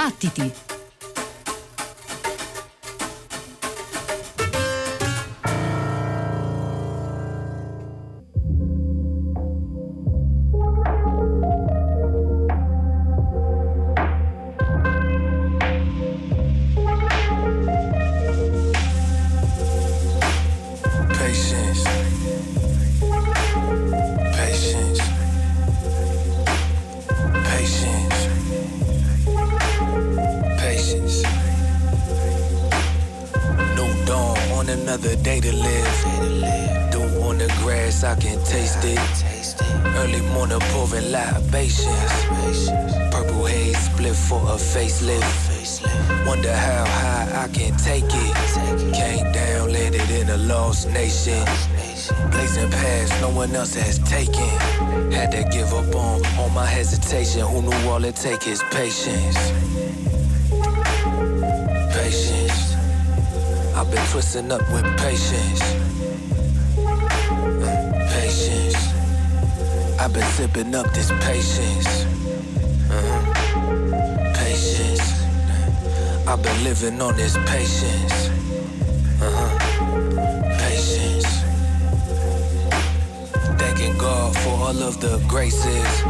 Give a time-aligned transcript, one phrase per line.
[0.00, 0.69] Battiti!
[58.20, 59.36] Take is patience?
[61.94, 62.74] Patience.
[63.74, 65.62] I've been twisting up with patience.
[68.12, 68.76] Patience.
[69.98, 72.04] I've been sipping up this patience.
[72.90, 74.32] Uh-huh.
[74.34, 75.24] Patience.
[76.28, 78.39] I've been living on this patience.
[84.70, 86.02] All of the graces.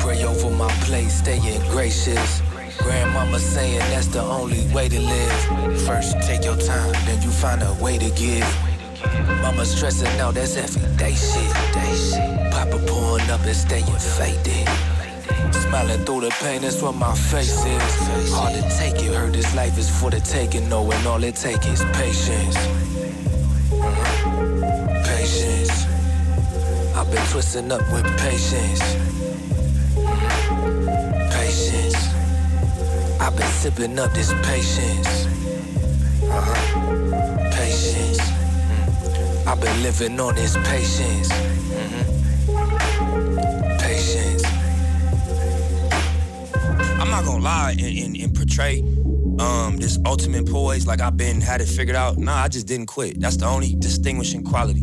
[0.00, 2.42] Pray over my plate, staying gracious.
[2.78, 5.80] Grandmama saying that's the only way to live.
[5.86, 8.48] First, take your time, then you find a way to give.
[9.42, 11.52] Mama stressing out, that's everyday shit.
[12.52, 14.68] Papa pouring up and staying faded.
[15.52, 18.32] Smiling through the pain, that's what my face is.
[18.32, 21.66] Hard to take it, heard this life is for the taking, knowing all it takes
[21.66, 22.56] is patience.
[27.10, 28.80] Been twisting up with patience.
[31.34, 31.96] Patience.
[33.20, 35.26] I've been sipping up this patience.
[36.22, 37.50] Uh-huh.
[37.52, 38.20] Patience.
[38.20, 39.46] Mm.
[39.46, 41.28] I've been living on this patience.
[41.30, 42.04] Mhm.
[43.80, 44.44] Patience.
[47.00, 48.80] I'm not gonna lie and, and, and portray
[49.40, 52.18] um, this ultimate poise like I've been had it figured out.
[52.18, 53.20] Nah, I just didn't quit.
[53.20, 54.79] That's the only distinguishing quality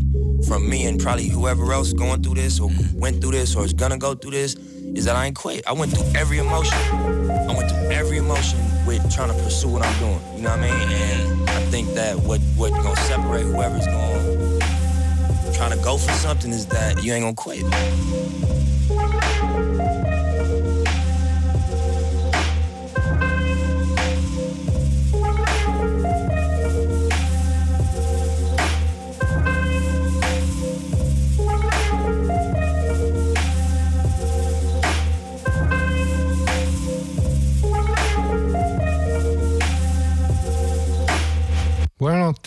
[0.47, 3.73] from me and probably whoever else going through this or went through this or is
[3.73, 5.67] gonna go through this is that I ain't quit.
[5.67, 6.77] I went through every emotion.
[6.77, 10.37] I went through every emotion with trying to pursue what I'm doing.
[10.37, 10.89] You know what I mean?
[10.89, 14.07] And I think that what what gonna separate whoever's going
[15.53, 18.56] trying to go for something is that you ain't gonna quit.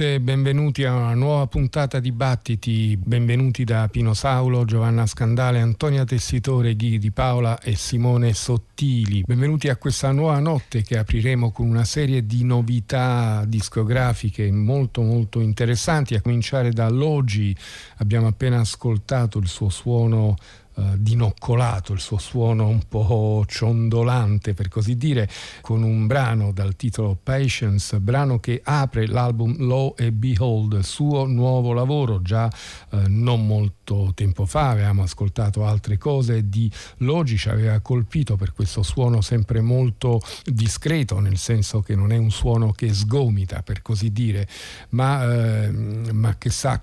[0.01, 2.97] Buonanotte e benvenuti a una nuova puntata di Battiti.
[2.97, 9.23] Benvenuti da Pino Saulo, Giovanna Scandale, Antonia Tessitore, Ghi di Paola e Simone Sottili.
[9.27, 15.41] Benvenuti a questa nuova notte che apriremo con una serie di novità discografiche molto molto
[15.41, 17.55] interessanti, a cominciare da Logi.
[17.99, 20.35] Abbiamo appena ascoltato il suo suono
[20.81, 25.29] eh, dinoccolato, il suo suono un po' ciondolante per così dire,
[25.61, 31.73] con un brano dal titolo Patience, brano che apre l'album Lo e Behold, suo nuovo
[31.73, 32.51] lavoro, già
[32.93, 33.80] eh, non molto
[34.15, 39.61] tempo fa avevamo ascoltato altre cose di Logi, ci aveva colpito per questo suono sempre
[39.61, 44.47] molto discreto, nel senso che non è un suono che sgomita per così dire,
[44.91, 46.81] ma, eh, ma che sa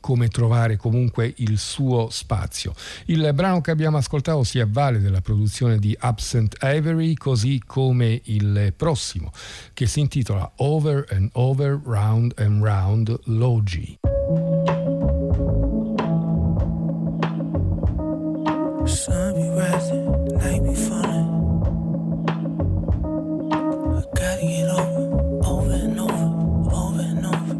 [0.00, 2.74] come trovare comunque il suo spazio.
[3.06, 8.72] Il brano che abbiamo ascoltato si avvale della produzione di Absent Avery, così come il
[8.76, 9.32] prossimo,
[9.72, 14.81] che si intitola Over and Over, Round and Round Logi.
[18.92, 20.04] Sun be rising,
[20.36, 21.28] night be falling.
[23.96, 25.04] I gotta get over,
[25.46, 26.28] over and over,
[26.76, 27.54] over and over.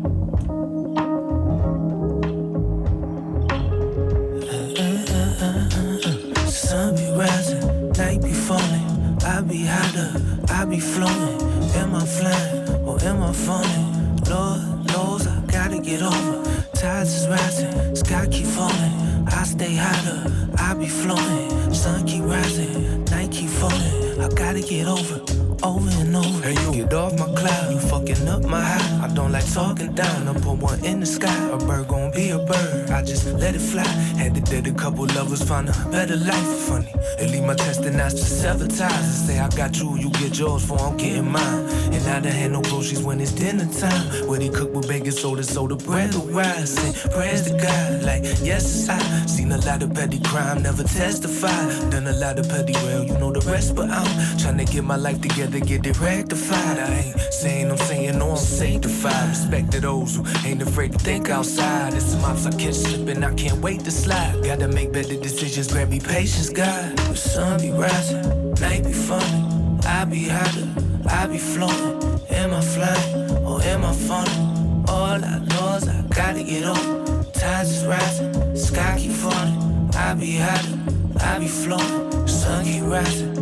[6.50, 9.18] Sun be rising, night be falling.
[9.24, 10.12] I be hotter,
[10.50, 11.40] I be floating.
[11.76, 14.16] Am I flying or am I falling?
[14.28, 16.61] Lord knows I gotta get over.
[16.82, 19.28] Tides is rising, sky keep falling.
[19.28, 21.72] I stay hotter, I be floating.
[21.72, 24.01] Sun keep rising, night keep falling.
[24.18, 25.20] I gotta get over,
[25.62, 26.42] over and over.
[26.42, 27.72] Hey you, get off my cloud.
[27.72, 29.04] You fucking up my high.
[29.04, 30.28] I don't like talking down.
[30.28, 31.50] I put one in the sky.
[31.50, 32.90] A bird gon' be a bird.
[32.90, 33.82] I I just let it fly.
[34.16, 36.46] Had to dead a couple lovers, find a better life.
[36.68, 36.86] Funny,
[37.18, 40.38] and leave my testing eyes to sever ties and say I got you, you get
[40.38, 41.64] yours, for I'm getting mine.
[41.90, 44.28] And I done had no groceries when it's dinner time.
[44.28, 46.78] Where they cook with baking soda, so the bread will rise.
[46.84, 51.90] And prayers to God, like yes I seen a lot of petty crime, never testified.
[51.90, 54.84] Done a lot of petty well, you know the rest, but I'm trying to get
[54.84, 56.78] my life together, get it rectified.
[56.78, 59.28] I ain't saying I'm saying no, I'm sanctified.
[59.28, 61.94] Respect to those who ain't afraid to think outside.
[61.94, 64.44] It's some ops I catch slipping, I can't wait to slide.
[64.44, 66.96] Gotta make better decisions, grab me patience, God.
[66.96, 69.80] The sun be rising, night be falling.
[69.84, 70.68] I be higher,
[71.08, 72.20] I be floating.
[72.30, 74.84] Am I flying or am I falling?
[74.88, 77.24] All I know is I gotta get on.
[77.32, 79.90] Tides is rising, sky keep falling.
[79.94, 80.78] I be higher,
[81.20, 82.28] I be floating.
[82.28, 83.41] Sun keep rising,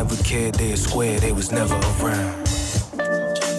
[0.00, 2.48] never cared, they square, they was never around.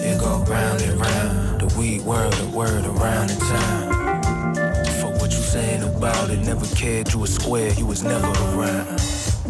[0.04, 4.54] It go round and round, the weed world the word around in town.
[5.00, 9.00] For what you saying about it, never cared, you was square, you was never around.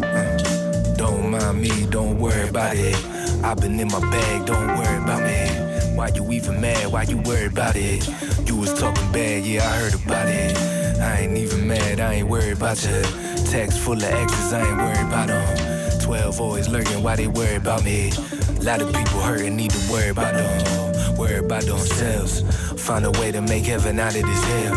[0.03, 2.95] Uh, don't mind me, don't worry about it.
[3.43, 5.95] I've been in my bag, don't worry about me.
[5.97, 6.91] Why you even mad?
[6.91, 8.07] Why you worried about it?
[8.47, 10.57] You was talking bad, yeah, I heard about it.
[10.99, 13.01] I ain't even mad, I ain't worried about you.
[13.49, 15.62] Text full of exes, I ain't worried about them.
[16.03, 18.11] 12 always lurking, why they worry about me?
[18.57, 21.15] A lot of people hurting, need to worry about them.
[21.15, 22.41] Worry about themselves.
[22.83, 24.73] Find a way to make heaven out of this hell.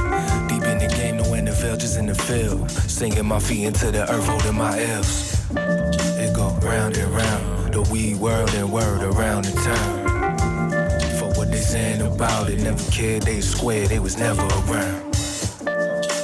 [0.46, 2.70] Deep in the game, no NFL, just in the field.
[2.70, 5.50] Sinking my feet into the earth, holding my L's.
[5.50, 10.68] It go round and round, the weed world and word around the town.
[11.18, 15.02] For what they saying about it, never cared, they square, they was never around.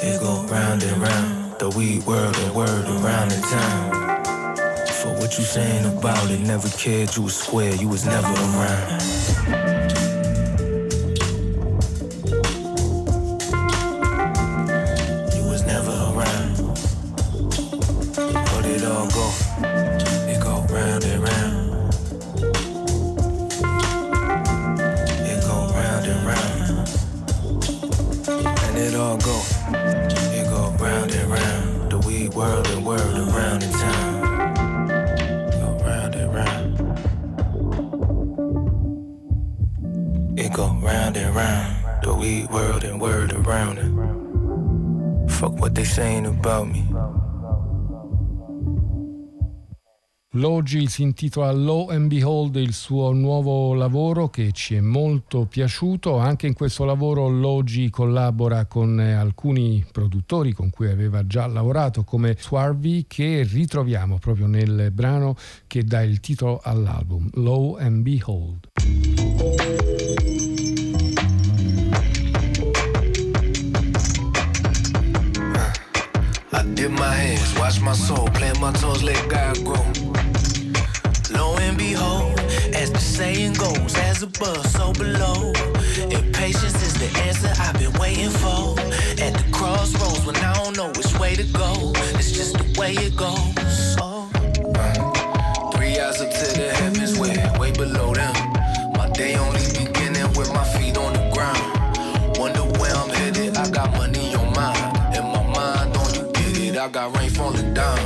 [0.00, 4.01] It go round and round, the weed world and word around the town.
[5.32, 9.81] What you saying about it, never cared, you was square, you was never around.
[50.36, 56.16] L'oggi si intitola Lo and Behold, il suo nuovo lavoro che ci è molto piaciuto.
[56.16, 62.34] Anche in questo lavoro Logi collabora con alcuni produttori con cui aveva già lavorato, come
[62.38, 65.36] Swarvy, che ritroviamo proprio nel brano
[65.66, 68.70] che dà il titolo all'album, Lo and Behold.
[76.74, 80.11] Dip my hands, wash my soul, plant my toes, let God grow.
[81.72, 82.38] And behold,
[82.74, 85.54] as the saying goes, as above, so below.
[86.10, 88.78] Impatience is the answer I've been waiting for.
[89.24, 92.92] At the crossroads when I don't know which way to go, it's just the way
[92.92, 93.96] it goes.
[93.98, 94.28] Oh.
[95.74, 98.34] Three eyes up to the heavens, way, way below them.
[98.92, 102.36] My day only beginning with my feet on the ground.
[102.36, 105.16] Wonder where I'm headed, I got money on mine.
[105.16, 107.98] In my mind, don't you get it, I got rain falling down.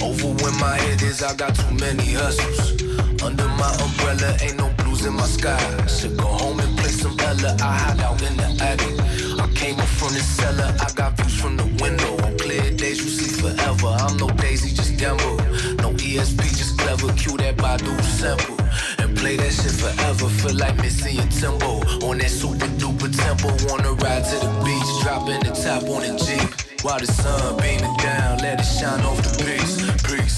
[0.00, 2.85] Over when my head is, I got too many hustles.
[3.26, 5.58] Under my umbrella, ain't no blues in my sky.
[5.88, 7.56] Should go home and play some Ella.
[7.60, 8.94] I hide out in the attic.
[9.40, 12.12] I came up from the cellar, I got views from the window.
[12.24, 13.88] On clear days, you see forever.
[13.98, 15.34] I'm no Daisy, just Denver.
[15.82, 17.12] No ESP, just clever.
[17.14, 18.56] Cue that Badu sample.
[19.02, 20.28] And play that shit forever.
[20.28, 21.82] Feel like missing your tempo.
[22.06, 23.48] On that super duper tempo.
[23.66, 26.66] Wanna ride to the beach, dropping the top on the Jeep.
[26.84, 29.82] While the sun beaming down, let it shine off the peace.
[30.06, 30.36] Peace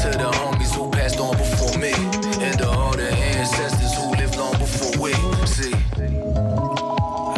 [0.00, 1.92] to the homies who passed on before me,
[2.40, 5.12] and all the ancestors who lived long before we.
[5.46, 5.74] See,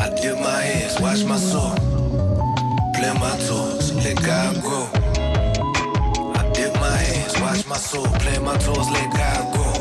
[0.05, 1.75] I dip my hands, wash my soul,
[2.95, 4.89] play my toes, let God grow.
[6.35, 9.75] I dip my hands, wash my soul, play my toes, let God grow.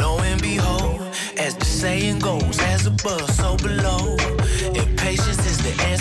[0.00, 1.00] Lo and behold,
[1.38, 4.16] as the saying goes, as above, so below.
[4.74, 5.96] Impatience is the E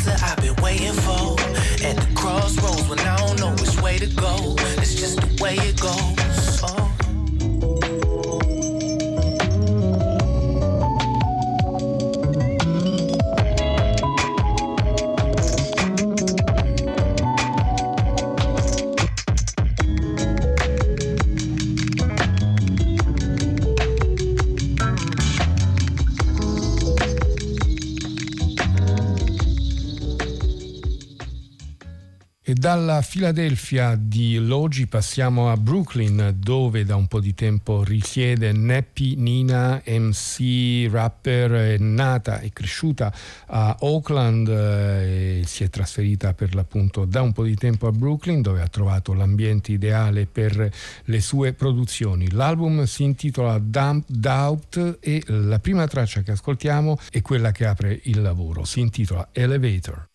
[32.57, 39.15] dalla Filadelfia di Logi passiamo a Brooklyn, dove da un po' di tempo risiede Neppy
[39.15, 43.13] Nina, MC, rapper, è nata e cresciuta
[43.47, 47.91] a Oakland eh, e si è trasferita per l'appunto da un po' di tempo a
[47.91, 50.71] Brooklyn, dove ha trovato l'ambiente ideale per
[51.03, 52.31] le sue produzioni.
[52.31, 57.99] L'album si intitola Dump Doubt e la prima traccia che ascoltiamo è quella che apre
[58.03, 60.07] il lavoro, si intitola Elevator.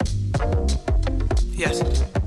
[1.53, 2.20] Yes.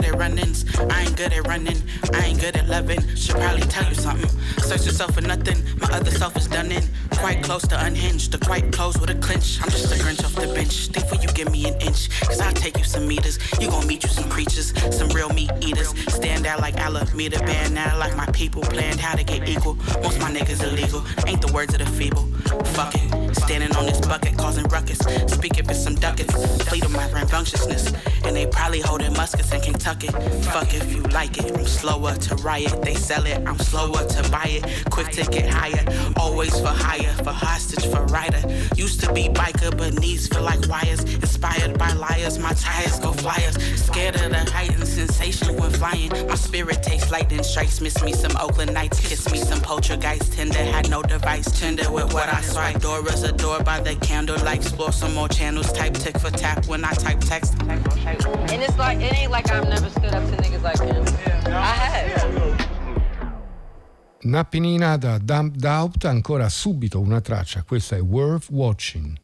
[0.00, 0.64] Good at run-ins.
[0.78, 1.82] I ain't good at running.
[2.14, 3.00] I ain't good at loving.
[3.16, 4.30] Should probably tell you something.
[4.62, 5.58] Search yourself for nothing.
[5.78, 6.82] My other self is done in.
[7.12, 8.32] Quite close to unhinged.
[8.32, 9.58] The quite close with a clinch.
[9.62, 10.88] I'm just a grinch off the bench.
[10.88, 12.08] Think for you give me an inch.
[12.20, 13.38] Cause I'll take you some meters.
[13.60, 14.72] You gon' meet you some creatures.
[14.96, 15.88] Some real meat eaters.
[16.12, 18.62] Stand out like Alameda band now like my people.
[18.62, 19.74] Planned how to get equal.
[20.02, 21.04] Most my niggas illegal.
[21.26, 22.24] Ain't the words of the feeble.
[22.72, 23.36] Fuck it.
[23.36, 24.98] Standing on this bucket causing ruckus.
[25.26, 26.32] Speaking for some ducats.
[26.68, 27.92] Fleet of my rambunctiousness.
[28.24, 29.52] And they probably holding muskets
[29.90, 30.42] in Kentucky.
[30.42, 31.56] Fuck if you like it.
[31.56, 32.82] I'm slower to riot.
[32.82, 33.38] They sell it.
[33.46, 34.84] I'm slower to buy it.
[34.90, 35.84] Quick to get higher.
[36.16, 37.12] Always for hire.
[37.24, 38.42] For hostage for rider.
[38.76, 41.02] Used to be biker, but knees feel like wires.
[41.14, 42.38] Inspired by liars.
[42.38, 43.56] My tires go flyers.
[43.82, 46.10] Scared of the heightened sensation when flying.
[46.28, 47.80] My spirit takes lightning strikes.
[47.80, 49.00] Miss me some Oakland nights.
[49.00, 50.32] Kiss me some poltergeist.
[50.32, 51.46] Tender had no device.
[51.58, 52.80] Tender with what I swipe.
[52.80, 54.60] Dora's adored by the candlelight.
[54.60, 55.72] Explore some more channels.
[55.72, 57.54] Type tick for tap when I type text.
[57.62, 61.04] And it's like it ain't like I've never stood up to niggas like him.
[61.46, 62.68] I have.
[64.22, 69.18] Nappinina da Dump Doubt, ancora subito una traccia, questa è Worth Watching.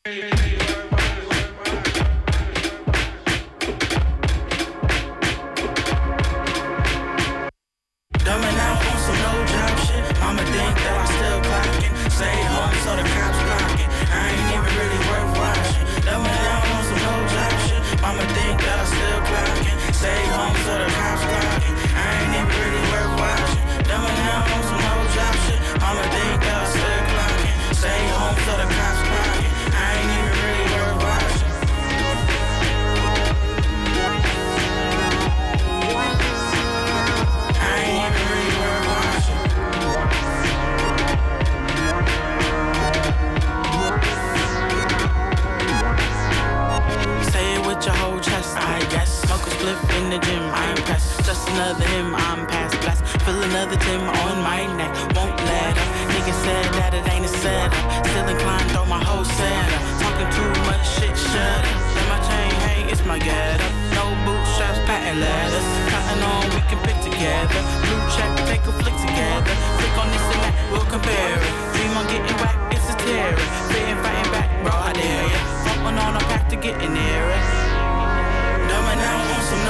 [49.67, 51.27] In the gym, I'm pressed.
[51.27, 53.03] Just another him, I'm past blessed.
[53.27, 55.91] Feel another Tim on my neck, won't let up.
[56.15, 57.75] Nigga said that it ain't a setup.
[58.07, 59.83] Still inclined, on my whole setup.
[59.99, 61.83] Talking too much shit, shut up.
[61.99, 63.73] Let my chain hang, it's my get up.
[63.99, 65.67] No bootstraps, patent letters.
[65.91, 67.59] Cotton on, we can pick together.
[67.83, 69.55] Blue check, take a flick together.
[69.83, 71.55] Click on this and that, we'll compare it.
[71.75, 73.35] Dream on getting whack, it's a terror.
[73.75, 75.41] Fitting, fighting back, bro, I dare ya.
[75.67, 77.76] Falling on a pack to get in.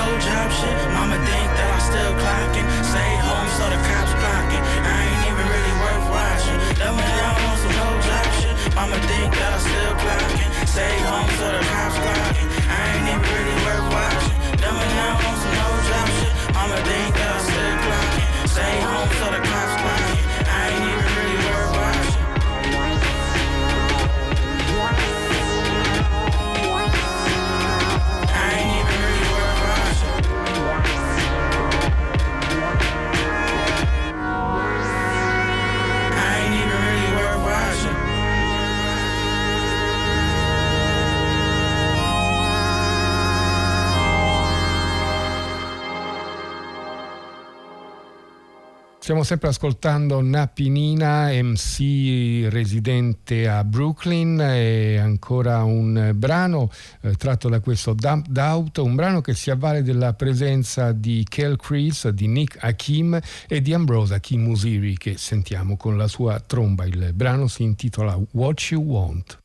[0.06, 0.76] No job shit.
[0.94, 2.66] Mama think that I still clocking.
[2.86, 4.62] Stay home so the cops clocking.
[4.86, 6.58] I ain't even really worth watching.
[6.78, 8.54] Dumbing out on some no job shit.
[8.78, 10.50] Mama think that I still clocking.
[10.74, 12.48] Stay home so the cops clocking.
[12.70, 14.38] I ain't even really worth watching.
[14.62, 16.32] Dumbing out on some no job shit.
[16.54, 18.30] Mama think that I still clocking.
[18.54, 19.65] Stay home so the cops
[49.06, 56.72] Stiamo sempre ascoltando Napinina, MC residente a Brooklyn e ancora un brano
[57.02, 61.56] eh, tratto da questo Dump Doubt, un brano che si avvale della presenza di Kel
[61.56, 66.84] Chris, di Nick Hakim e di Ambrosa Kim Musiri che sentiamo con la sua tromba.
[66.84, 69.38] Il brano si intitola What You Want.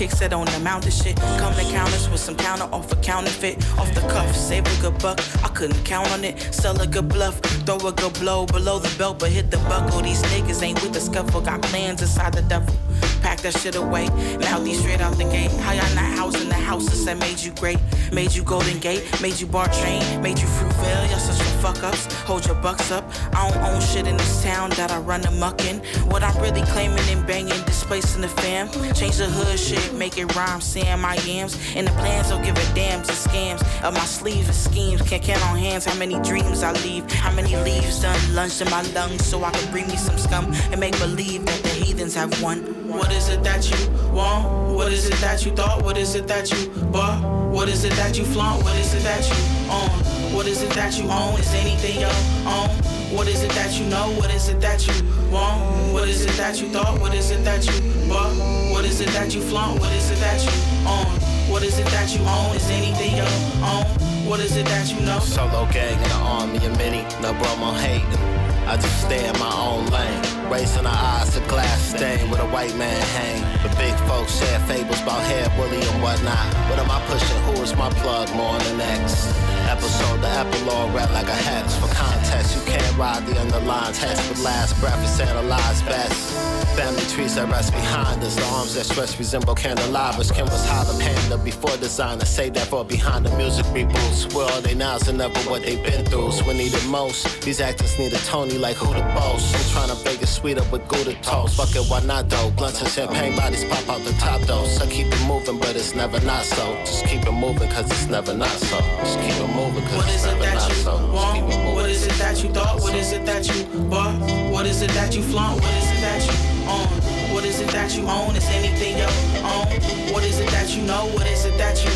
[0.00, 1.14] Kicks it on the mountain shit.
[1.36, 3.58] Come to counters with some counter off a counterfeit.
[3.78, 5.20] Off the cuff, save a good buck.
[5.44, 6.40] I couldn't count on it.
[6.54, 10.00] Sell a good bluff, throw a good blow below the belt, but hit the buckle.
[10.00, 11.42] These niggas ain't with the scuffle.
[11.42, 12.74] Got plans inside the devil.
[13.20, 14.06] Pack that shit away.
[14.40, 15.50] Now these straight out the gate.
[15.60, 17.78] How y'all not housing the houses that made you great?
[18.10, 21.10] Made you Golden Gate, made you Bar Train, made you Fruitvale.
[21.10, 22.12] Y'all such fuck ups.
[22.22, 23.04] Hold your bucks up.
[23.34, 25.78] I don't own shit in this town that I run amok in.
[26.10, 28.68] What I'm really claiming and banging, displacing the fam.
[28.94, 31.58] Change the hood shit, make it rhyme, saying my yams.
[31.74, 33.62] And the plans don't give a damn to scams.
[33.82, 35.02] Up my sleeve is schemes.
[35.02, 37.10] Can't count on hands how many dreams I leave.
[37.12, 40.52] How many leaves done lunged in my lungs so I can bring me some scum
[40.70, 42.79] and make believe that the heathens have won.
[42.90, 44.74] What is it that you want?
[44.74, 45.84] What is it that you thought?
[45.84, 47.22] What is it that you bought?
[47.52, 48.64] What is it that you flaunt?
[48.64, 49.36] What is it that you
[49.70, 50.34] own?
[50.34, 51.38] What is it that you own?
[51.38, 52.10] Is anything your
[52.50, 52.68] own?
[53.14, 54.10] What is it that you know?
[54.18, 54.94] What is it that you
[55.30, 55.92] want?
[55.92, 57.00] What is it that you thought?
[57.00, 58.34] What is it that you bought?
[58.72, 59.78] What is it that you flaunt?
[59.78, 60.50] What is it that you
[60.88, 61.06] own?
[61.48, 62.56] What is it that you own?
[62.56, 63.26] Is anything your
[63.70, 63.86] own?
[64.26, 65.20] What is it that you know?
[65.20, 68.39] Solo gang in the army of many, no bromo hating.
[68.70, 70.48] I just stay in my own lane.
[70.48, 73.42] Racing our eyes to glass stain with a white man hang.
[73.64, 76.46] The big folks share fables about hair, woolly and whatnot.
[76.70, 77.40] What am I pushing?
[77.50, 79.26] Who is my plug more than next?
[79.66, 81.74] Episode, the epilogue read like a hex.
[81.76, 83.98] For context, you can't ride the underlines.
[83.98, 86.60] Heads with last breath is analyzed best.
[86.76, 88.36] Family trees that rest behind us.
[88.36, 90.30] The arms that stretch resemble candelabras.
[90.30, 92.24] Kim was Harlem Panda before designer.
[92.24, 94.34] Say that for behind the music reboots.
[94.34, 94.96] Are they now?
[94.96, 96.32] It's never what they've been through.
[96.32, 97.42] So we need it most.
[97.42, 99.54] These actors need a Tony like who the boss.
[99.54, 101.56] I'm trying to bake it sweeter with Gouda toast.
[101.56, 102.50] Fuck it, why not though?
[102.50, 104.64] Blunts and champagne bodies pop out the top though.
[104.66, 106.74] So keep it moving, but it's never not so.
[106.84, 108.78] Just keep it moving, cause it's never not so.
[109.00, 110.96] Just keep it moving, cause it's never not so.
[111.10, 111.74] What is it that you want?
[111.74, 112.80] What is it that you thought?
[112.80, 114.20] What is it that you bought?
[114.52, 115.60] What is it that you flaunt?
[115.60, 116.34] What is it that you
[116.68, 117.34] own?
[117.34, 118.36] What is it that you own?
[118.36, 119.08] Is anything your
[119.44, 119.66] own?
[120.12, 121.06] What is it that you know?
[121.14, 121.90] What is it that you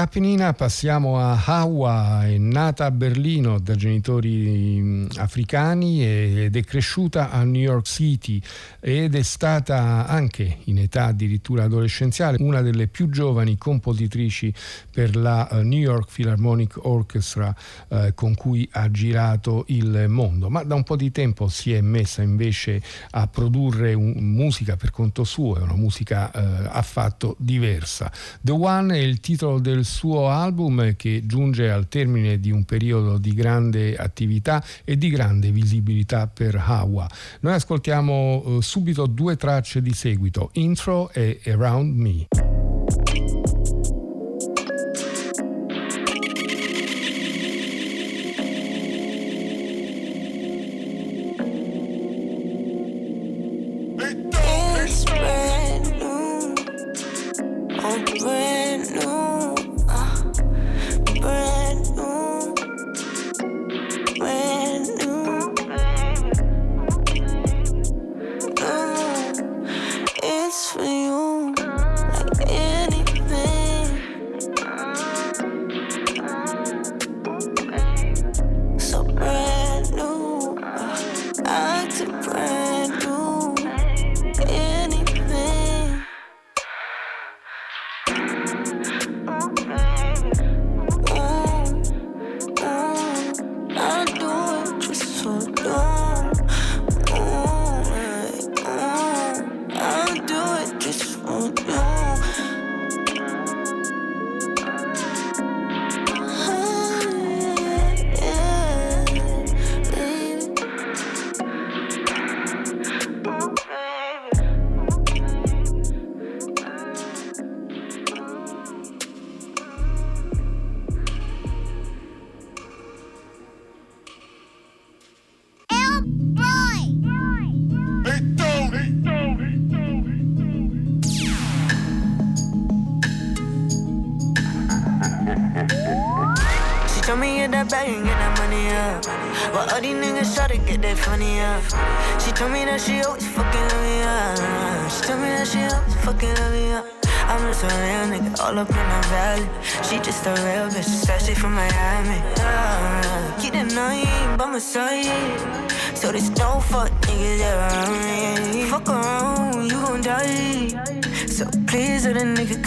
[0.00, 7.30] Napinina passiamo a Hawa, è nata a Berlino da genitori mm, africani ed è cresciuta
[7.30, 8.40] a New York City
[8.80, 14.54] ed è stata anche in età addirittura adolescenziale una delle più giovani compositrici
[14.90, 17.54] per la uh, New York Philharmonic Orchestra
[17.88, 21.82] uh, con cui ha girato il mondo, ma da un po' di tempo si è
[21.82, 28.10] messa invece a produrre un, musica per conto suo, è una musica uh, affatto diversa.
[28.40, 33.18] The One è il titolo del suo album che giunge al termine di un periodo
[33.18, 37.08] di grande attività e di grande visibilità per Hawa.
[37.40, 42.69] Noi ascoltiamo eh, subito due tracce di seguito, Intro e Around Me.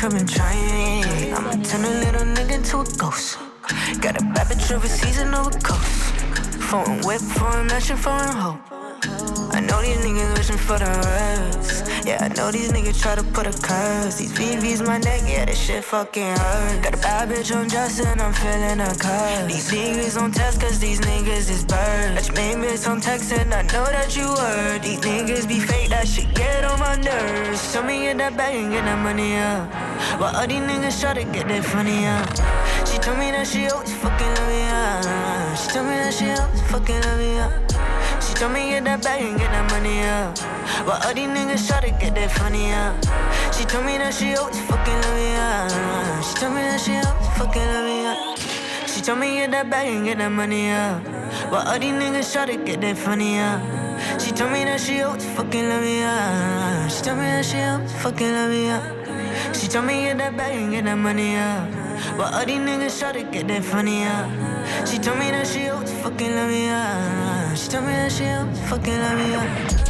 [0.04, 0.54] Come and try.
[1.34, 3.38] I'ma turn a little nigga into a ghost.
[4.02, 6.12] Got a bad bitch overseas and over coast.
[6.70, 8.60] Foreign whip, foreign mansion, foreign hoe.
[9.56, 12.06] I know these niggas wishing for the rest.
[12.06, 14.18] Yeah, I know these niggas try to put a curse.
[14.18, 16.84] These VVs my neck, yeah, this shit fucking hurt.
[16.84, 19.48] Got a bad bitch on Justin, I'm feeling a curse.
[19.48, 22.16] These niggas on test, cause these niggas is birds.
[22.16, 24.84] Got your main bitch on text, and I know that you heard.
[24.84, 27.72] These niggas be fake, that shit get on my nerves.
[27.72, 29.83] Show me get that bag and get that money up.
[30.20, 32.30] While all these niggas try to get that funny up.
[32.88, 35.58] She told me that she always fucking love me up.
[35.58, 37.54] She told me that she always fucking love me up.
[38.22, 40.38] She told me get that bag and get that money up.
[40.88, 42.96] While all these niggas try to get that funny up.
[43.54, 46.24] She told me that she always fucking love me up.
[46.24, 48.40] She told me that she always fucking love me up.
[48.88, 51.04] She told me get that bag and get that money up.
[51.52, 53.62] While all these niggas try to get that funny up.
[54.20, 56.92] She told me that she always fucking love me up.
[56.92, 59.03] She told me that she always fucking love me up.
[59.64, 61.70] She told me get that bag and get that money up.
[62.20, 64.30] While all these niggas try to get that funny up.
[64.86, 67.56] She told me that she always fucking love me up.
[67.56, 69.83] She told me that she always fucking love me up.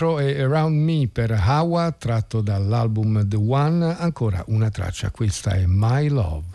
[0.00, 5.64] Intro e Around Me per Hawa, tratto dall'album The One, ancora una traccia, questa è
[5.66, 6.49] My Love.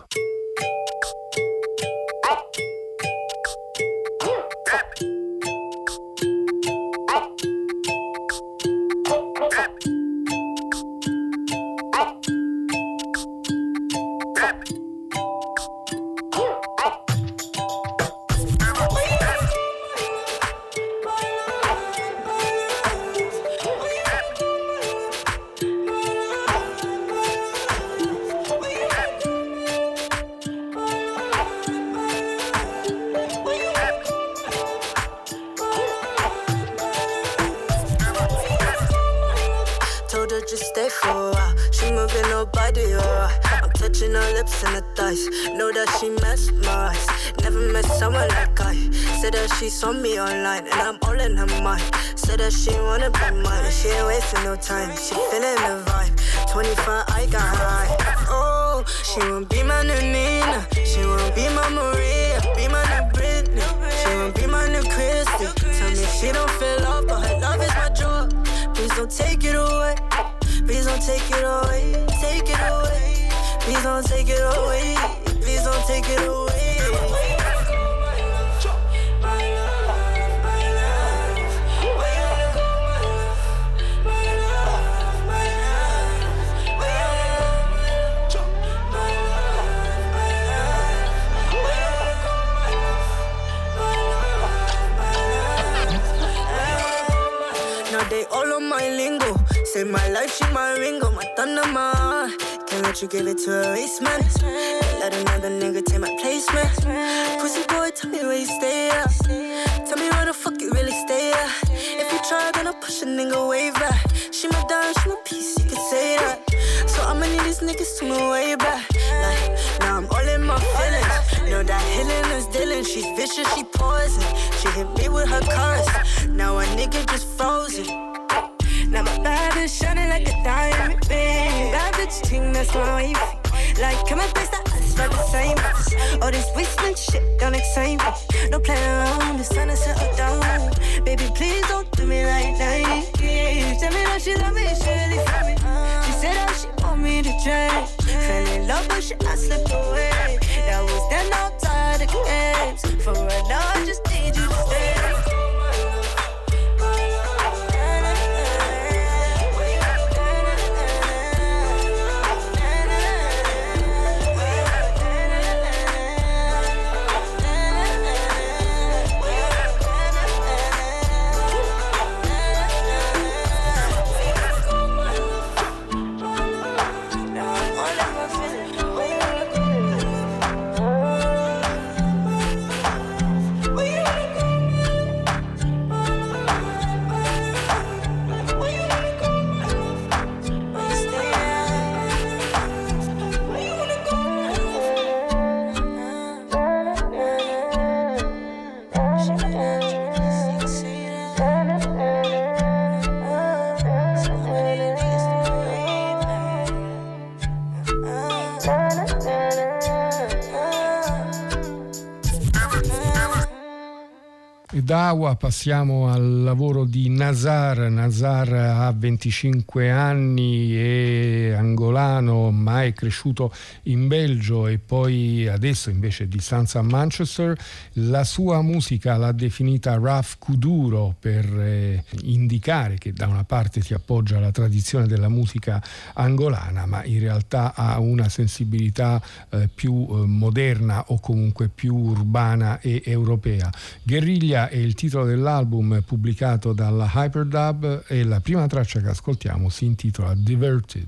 [214.86, 217.90] Dawa passiamo al lavoro di Nazar.
[217.90, 223.52] Nazar ha 25 anni, è angolano, ma è cresciuto
[223.84, 227.58] in Belgio e poi adesso invece di stanza a Manchester.
[227.94, 233.96] La sua musica l'ha definita Raf Kuduro per eh, indicare che da una parte si
[233.96, 235.82] appoggia alla tradizione della musica
[236.14, 239.20] angolana, ma in realtà ha una sensibilità
[239.50, 243.68] eh, più eh, moderna o comunque più urbana e europea.
[244.04, 249.86] Guerriglia è il titolo dell'album pubblicato dalla Hyperdub e la prima traccia che ascoltiamo si
[249.86, 251.08] intitola Diverted.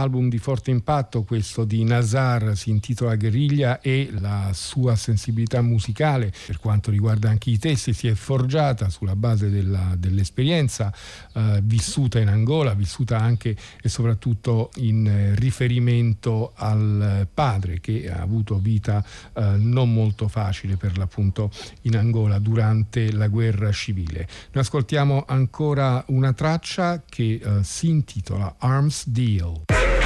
[0.00, 6.32] Album di forte impatto, questo di Nazar, si intitola Guerriglia e la sua sensibilità musicale
[6.46, 10.92] per quanto riguarda anche i testi si è forgiata sulla base della, dell'esperienza
[11.34, 18.58] eh, vissuta in Angola, vissuta anche e soprattutto in riferimento al padre che ha avuto
[18.58, 21.50] vita eh, non molto facile per l'appunto
[21.82, 24.26] in Angola durante la guerra civile.
[24.52, 29.99] Noi ascoltiamo ancora una traccia che eh, si intitola Arms Deal.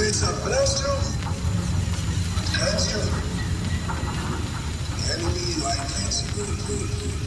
[0.00, 0.24] Blessed
[0.82, 0.94] you,
[2.54, 3.00] cleansed you.
[4.96, 7.19] The enemy likes it.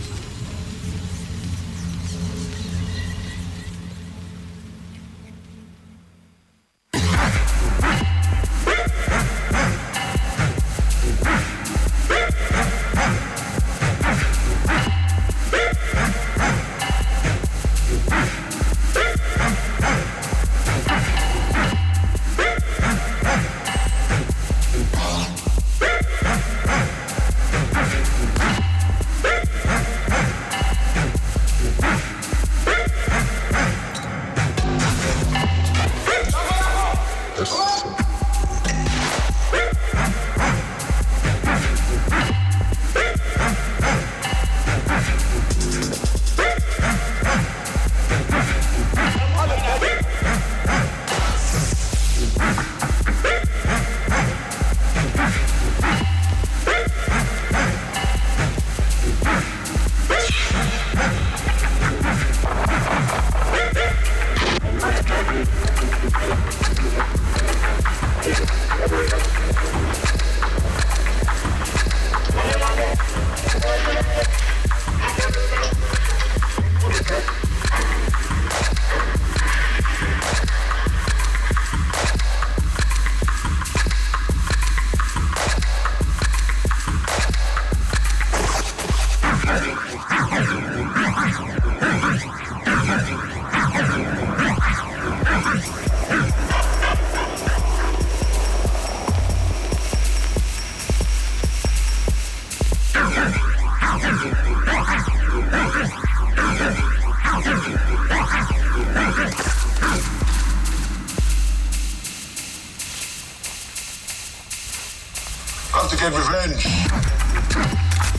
[115.74, 116.66] have to get revenge.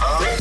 [0.00, 0.34] Huh?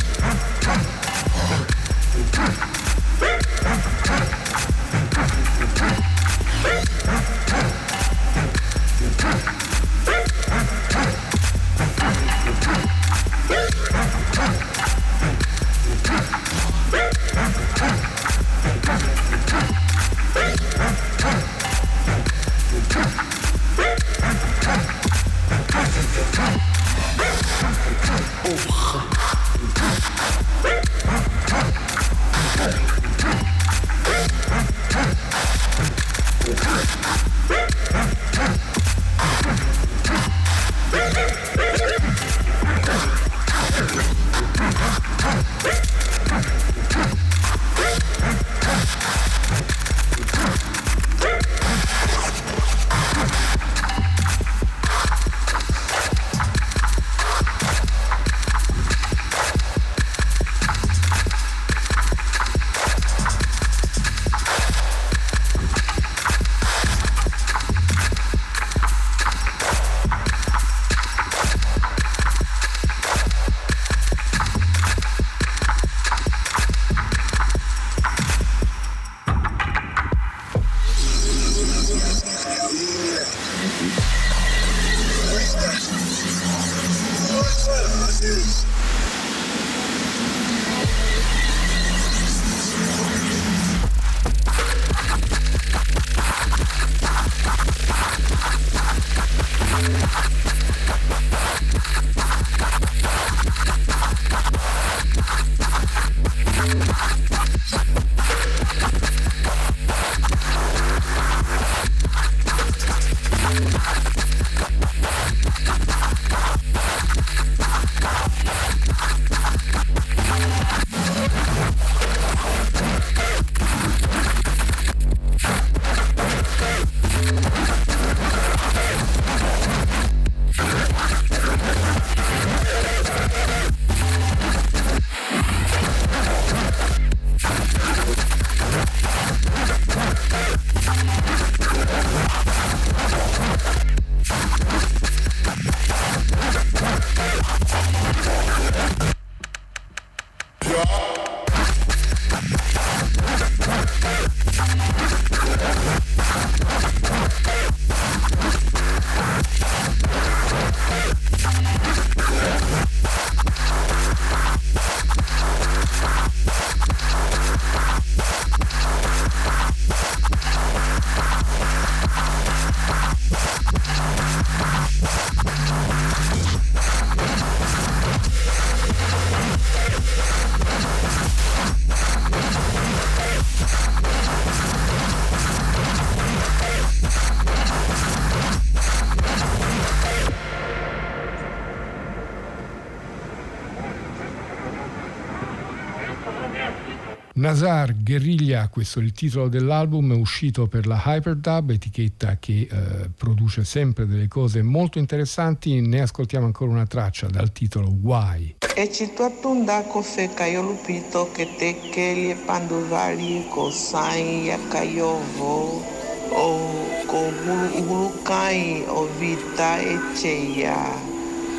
[197.53, 203.09] Nazar Guerriglia, questo è il titolo dell'album, è uscito per la Hyperdub, etichetta che eh,
[203.15, 205.79] produce sempre delle cose molto interessanti.
[205.79, 208.55] Ne ascoltiamo ancora una traccia dal titolo Why.
[208.75, 215.83] E citwatunda kofeka yolupito ketekeli panduvali kosai yakayovo
[216.31, 216.59] o
[217.05, 217.29] ko
[217.77, 221.12] hulukai o vita echeia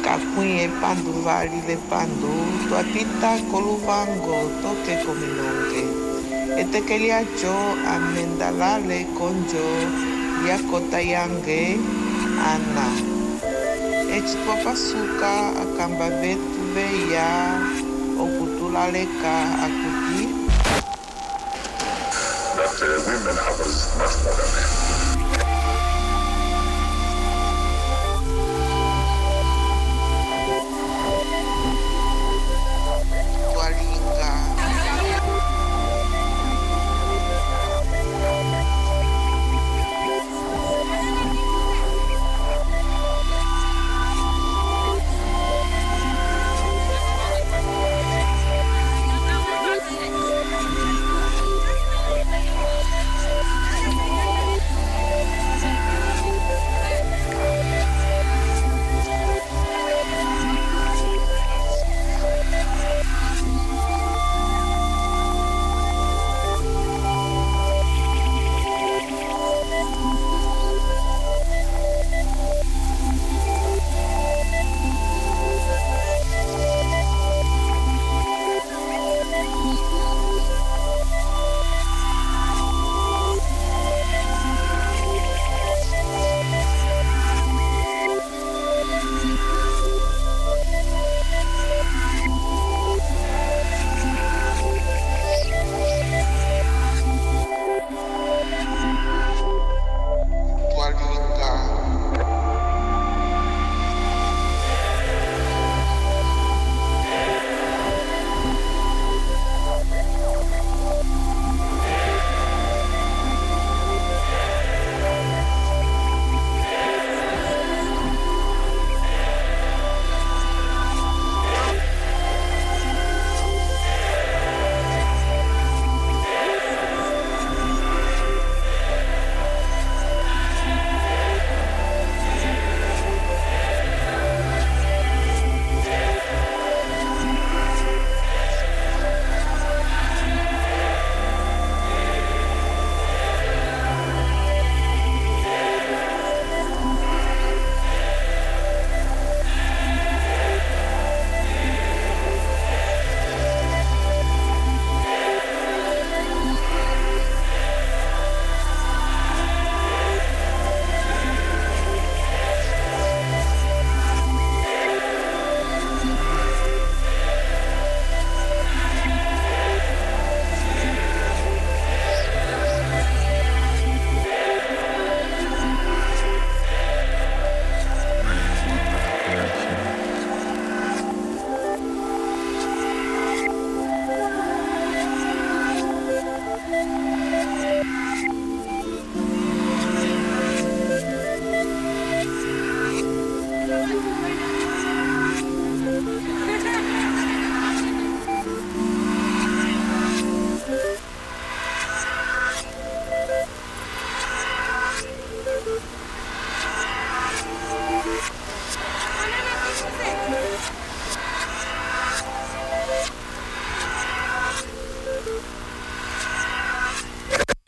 [0.04, 2.34] kapunye pandu vali le pandu
[2.68, 5.84] tuapita koluvango toke kominonge.
[6.60, 7.56] Etekeliacho
[7.94, 9.68] amendalale konjo
[10.46, 11.80] yakota yange
[12.52, 12.86] ana.
[14.16, 15.32] Ecituapasuka
[15.62, 17.28] akamba vetu veya
[18.22, 19.34] okutulaleka
[19.64, 20.22] akuti.
[22.54, 23.58] That uh, women have
[23.98, 24.73] much more than men.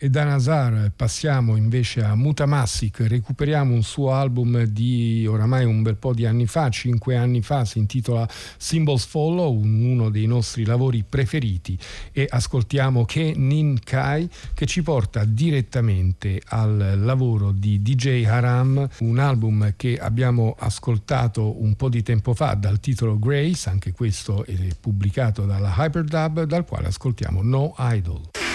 [0.07, 5.97] E da Nazar passiamo invece a Mutamassic, recuperiamo un suo album di oramai un bel
[5.97, 8.25] po' di anni fa, cinque anni fa, si intitola
[8.57, 11.77] Symbols Follow, uno dei nostri lavori preferiti
[12.13, 19.19] e ascoltiamo Ke Nin Kai che ci porta direttamente al lavoro di DJ Haram, un
[19.19, 24.55] album che abbiamo ascoltato un po' di tempo fa dal titolo Grace, anche questo è
[24.81, 28.46] pubblicato dalla Hyperdub, dal quale ascoltiamo No Idol.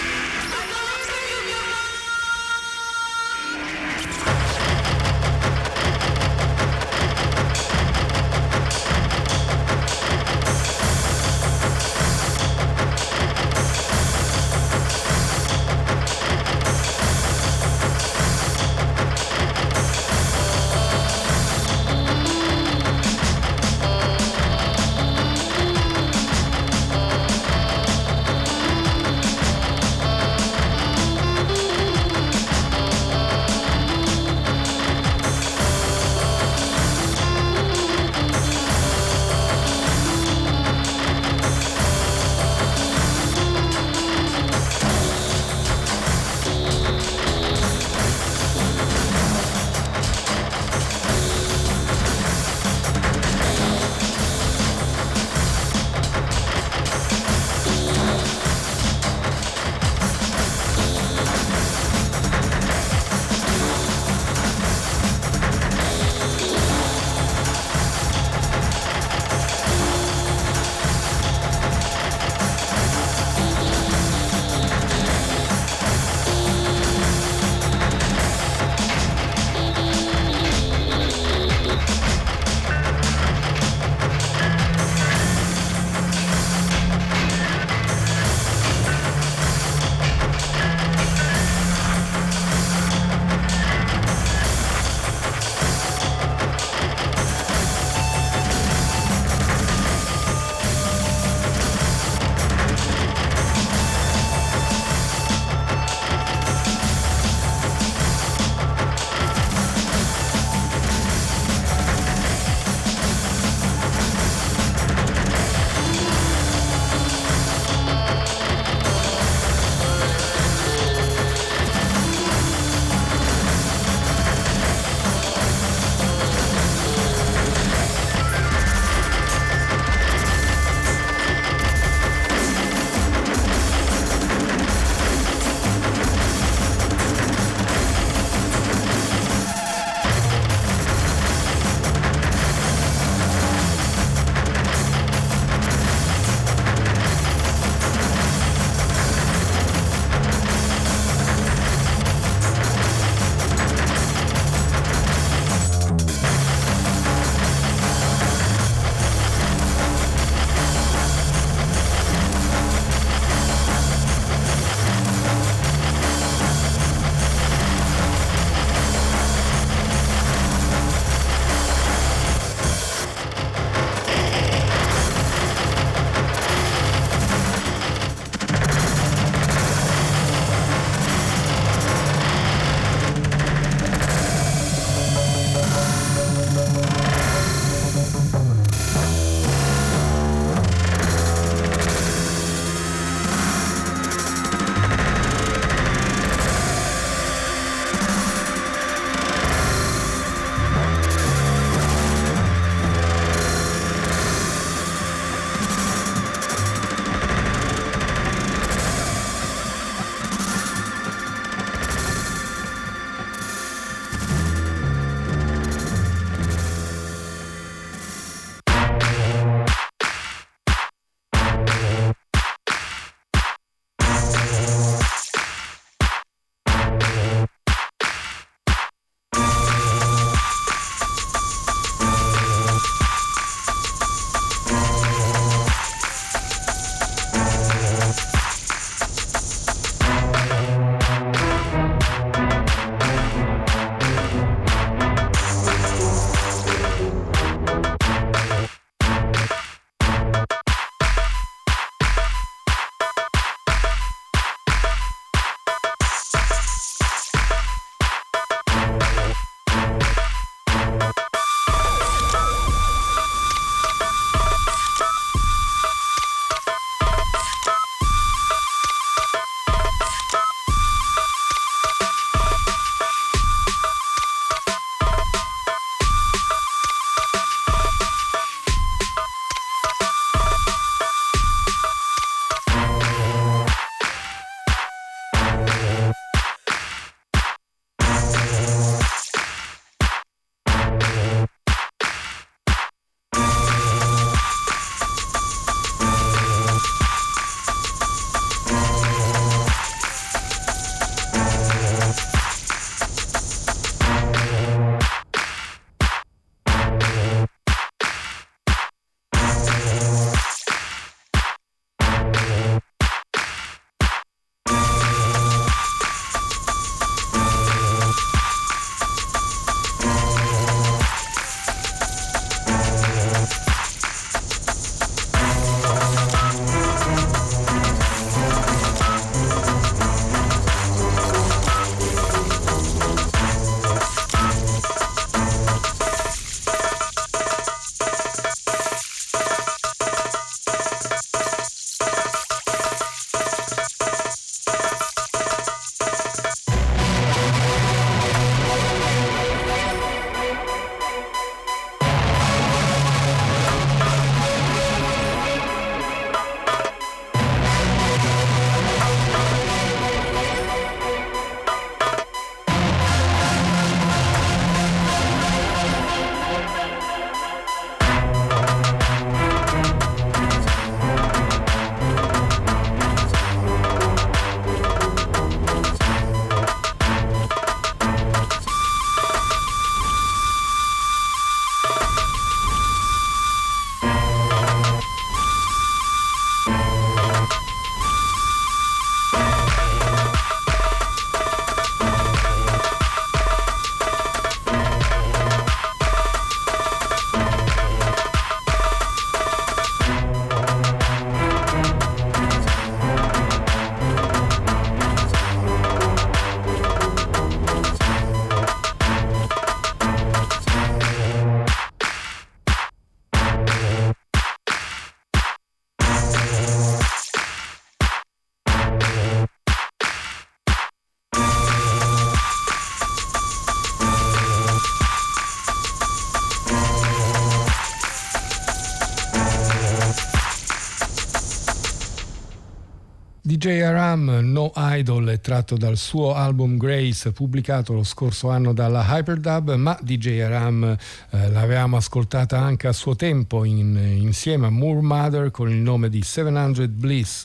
[433.62, 439.06] DJ Aram No Idol è tratto dal suo album Grace pubblicato lo scorso anno dalla
[439.08, 445.02] Hyperdub, ma DJ Aram eh, l'avevamo ascoltata anche a suo tempo in, insieme a Moore
[445.02, 447.44] Mother con il nome di 700 Bliss.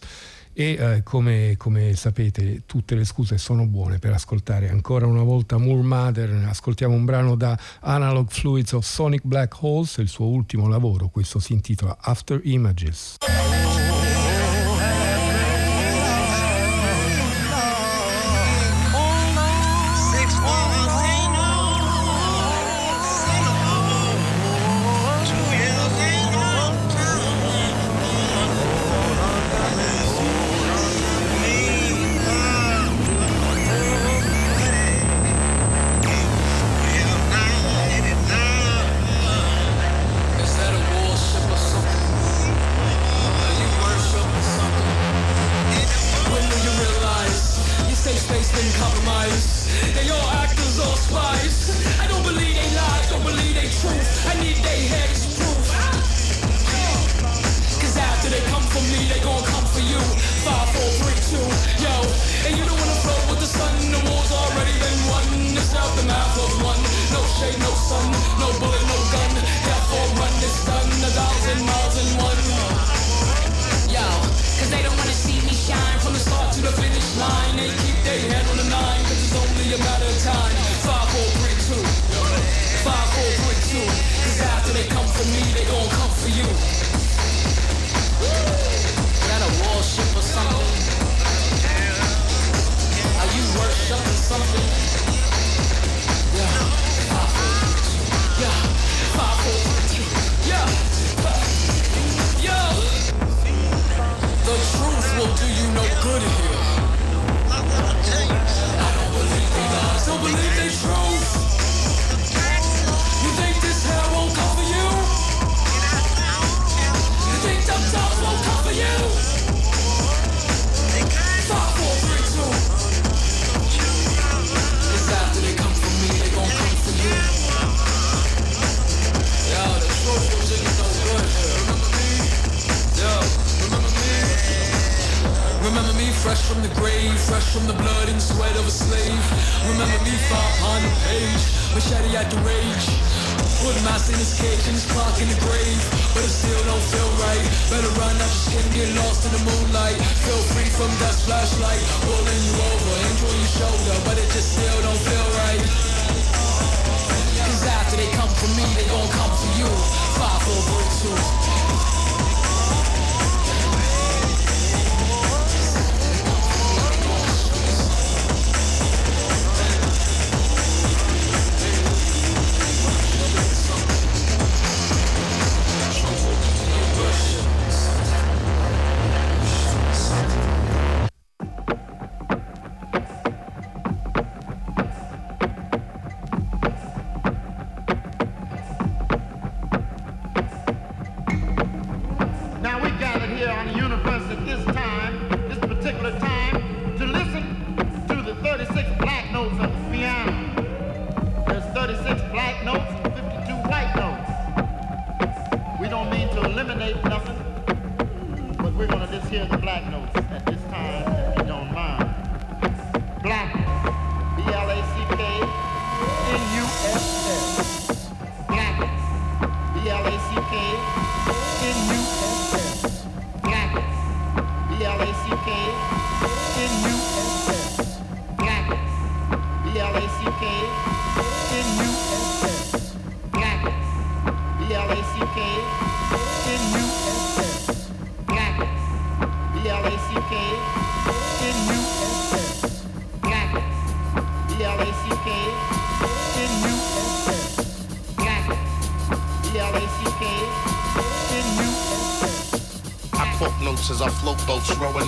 [0.54, 5.60] E eh, come, come, sapete tutte le scuse sono buone per ascoltare ancora una volta
[5.60, 6.48] Moore Mother.
[6.50, 11.38] Ascoltiamo un brano da Analog Fluids of Sonic Black Holes il suo ultimo lavoro questo
[11.38, 13.18] si intitola After Images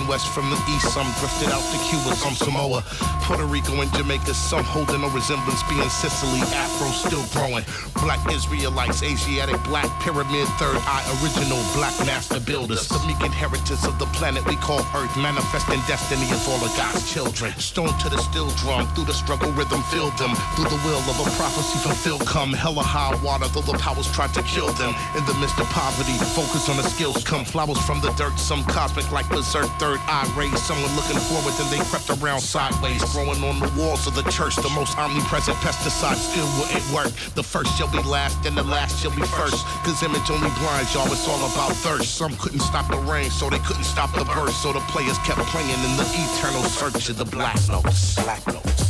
[0.08, 2.82] from the east, some drifted out to Cuba, some Samoa,
[3.22, 4.34] Puerto Rico, and Jamaica.
[4.34, 7.64] Some holding no resemblance, being Sicily, Afro still growing.
[8.00, 12.88] Black Israelites, Asiatic, Black Pyramid, Third Eye, original Black Master Builders.
[12.88, 17.04] The meek inheritance of the planet we call Earth, manifesting destiny of all of God's
[17.12, 17.52] children.
[17.60, 20.32] Stone to the still drum, through the struggle rhythm, filled them.
[20.56, 24.32] Through the will of a prophecy fulfilled, come hella high water, though the powers tried
[24.34, 24.94] to kill them.
[25.16, 27.44] In the midst of poverty, focus on the skills come.
[27.44, 30.56] Flowers from the dirt, some cosmic like berserk third eye rays.
[30.62, 33.04] Someone looking forward, then they crept around sideways.
[33.12, 37.12] Growing on the walls of the church, the most omnipresent pesticide still wouldn't work.
[37.36, 39.66] The first shall be last, and the last shall be first.
[39.84, 42.16] Cause image only blinds y'all, it's all about thirst.
[42.16, 44.62] Some couldn't stop the rain, so they couldn't stop the burst.
[44.62, 48.16] So the players kept playing in the eternal search of the black notes.
[48.16, 48.89] Black notes.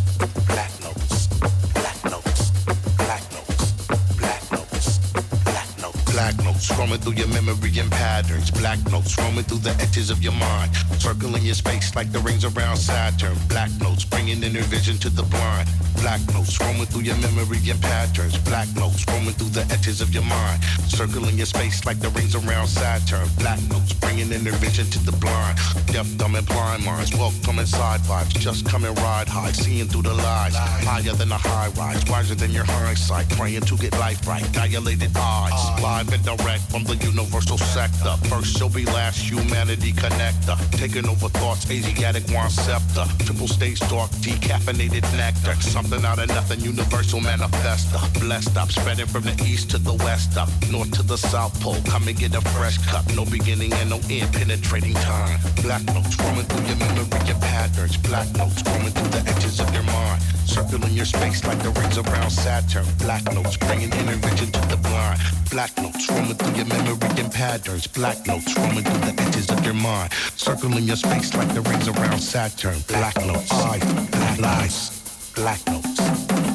[6.20, 6.70] Black notes.
[6.78, 8.50] Roaming through your memory and patterns.
[8.50, 10.70] Black notes roaming through the edges of your mind.
[10.98, 13.34] Circling your space like the rings around Saturn.
[13.48, 15.66] Black notes bringing inner vision to the blind.
[16.02, 18.36] Black notes roaming through your memory and patterns.
[18.36, 20.62] Black notes roaming through the edges of your mind.
[20.88, 23.26] Circling your space like the rings around Saturn.
[23.38, 25.56] Black notes bringing inner vision to the blind.
[25.86, 27.16] Deaf, dumb, and blind minds.
[27.16, 28.38] Welcome inside vibes.
[28.38, 29.52] Just come and ride high.
[29.52, 30.54] Seeing through the lies.
[30.54, 32.04] Higher than a high rise.
[32.10, 33.30] Wiser than your hindsight.
[33.30, 34.44] Praying to get life right.
[34.52, 35.82] Dilated eyes.
[35.82, 38.16] Live direct from the universal sector.
[38.28, 39.18] First shall be last.
[39.18, 40.56] Humanity connector.
[40.72, 41.70] Taking over thoughts.
[41.70, 43.04] Asiatic one scepter.
[43.24, 44.10] Triple stage dark.
[44.22, 45.54] Decaffeinated nectar.
[45.60, 46.60] Something out of nothing.
[46.60, 48.00] Universal manifester.
[48.20, 48.70] Blessed up.
[48.70, 50.48] Spreading from the east to the west up.
[50.70, 51.76] North to the south pole.
[51.86, 53.04] Come and get a fresh cup.
[53.14, 54.32] No beginning and no end.
[54.32, 55.38] Penetrating time.
[55.62, 57.96] Black notes roaming through your memory your patterns.
[57.96, 60.20] Black notes roaming through the edges of your mind.
[60.44, 62.84] Circling your space like the rings around Saturn.
[62.98, 65.20] Black notes bringing inner vision to the blind.
[65.50, 67.86] Black notes roaming through your memory and patterns.
[67.86, 70.12] Black notes roaming through the edges of your mind.
[70.36, 72.78] Circling your space like the rings around Saturn.
[72.86, 73.52] Black notes.
[73.52, 73.78] I,
[74.10, 75.32] black lies.
[75.34, 75.96] Black notes.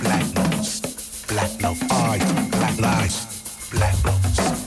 [0.02, 1.26] Black notes.
[1.28, 1.84] Black notes.
[1.92, 2.18] I,
[2.52, 3.70] black lies.
[3.72, 4.65] Black notes.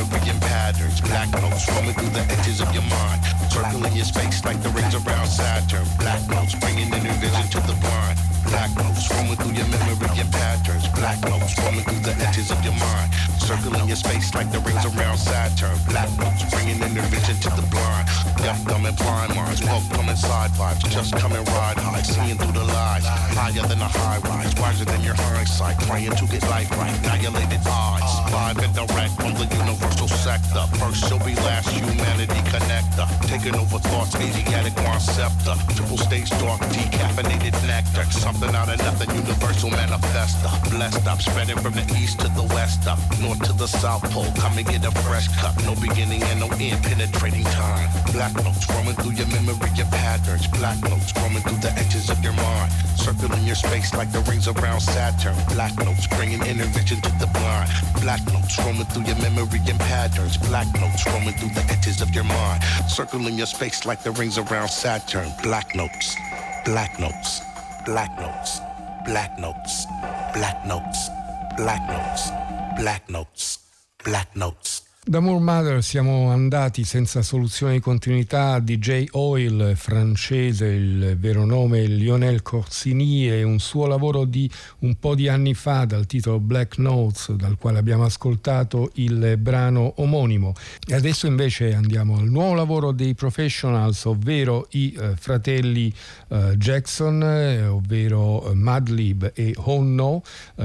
[0.00, 1.00] And patterns.
[1.00, 3.20] Black notes roaming through the edges of your mind.
[3.50, 5.86] Circling your space like the rings around Saturn.
[5.98, 8.27] Black notes bringing inner vision to the blind.
[8.50, 10.88] Black notes roaming through your memory and patterns.
[10.96, 13.12] Black notes roaming through the edges of your mind.
[13.38, 15.76] Circling your space like the rings around Saturn.
[15.88, 18.08] Black notes bringing inner vision to the blind.
[18.40, 19.62] Deaf, dumb, and blind minds.
[19.62, 20.84] Welcome inside vibes.
[20.90, 22.02] Just come and ride high.
[22.02, 23.04] Seeing through the lies.
[23.36, 24.54] Higher than a high rise.
[24.56, 25.78] Wiser than your hindsight.
[25.88, 26.96] Praying to get life right.
[27.02, 28.32] Dilated eyes.
[28.32, 30.64] Live and direct from the universal sector.
[30.80, 31.68] First shall be last.
[31.68, 32.40] Humanity
[32.78, 33.28] connector.
[33.28, 34.14] Taking over thoughts.
[34.14, 35.54] Asiatic scepter.
[35.74, 36.60] Triple stage dark.
[36.72, 38.04] Decaffeinated nectar.
[38.10, 39.10] Something out of nothing.
[39.14, 40.70] Universal manifester.
[40.70, 41.20] Blessed up.
[41.20, 42.98] Spreading from the east to the west up.
[43.20, 44.30] North to the south pole.
[44.36, 45.54] Come and get a fresh cup.
[45.64, 46.82] No beginning and no end.
[46.82, 47.88] Penetrating time.
[48.12, 50.46] Black notes roaming through your memory and patterns.
[50.46, 52.72] Black notes roaming through the edges of your mind.
[52.96, 55.36] Circling your space like the rings around Saturn.
[55.54, 57.70] Black notes bringing intervention to the blind.
[58.02, 60.36] Black notes roaming through your memory and patterns.
[60.36, 64.38] Black notes roaming through the edges of your mind circling your space like the rings
[64.38, 65.30] around Saturn.
[65.42, 66.16] Black notes,
[66.64, 67.40] black notes,
[67.84, 68.60] black notes,
[69.04, 69.86] black notes,
[70.34, 71.08] black notes,
[71.56, 72.30] black notes,
[72.76, 73.58] black notes,
[74.04, 74.87] black notes.
[75.08, 81.46] Da Moore Mother siamo andati senza soluzione di continuità a DJ Oil francese, il vero
[81.46, 84.50] nome Lionel Corsini e un suo lavoro di
[84.80, 89.94] un po' di anni fa dal titolo Black Notes dal quale abbiamo ascoltato il brano
[89.96, 90.52] omonimo.
[90.86, 95.90] E adesso invece andiamo al nuovo lavoro dei Professionals, ovvero i eh, fratelli
[96.28, 100.22] eh, Jackson, eh, ovvero Madlib e Honno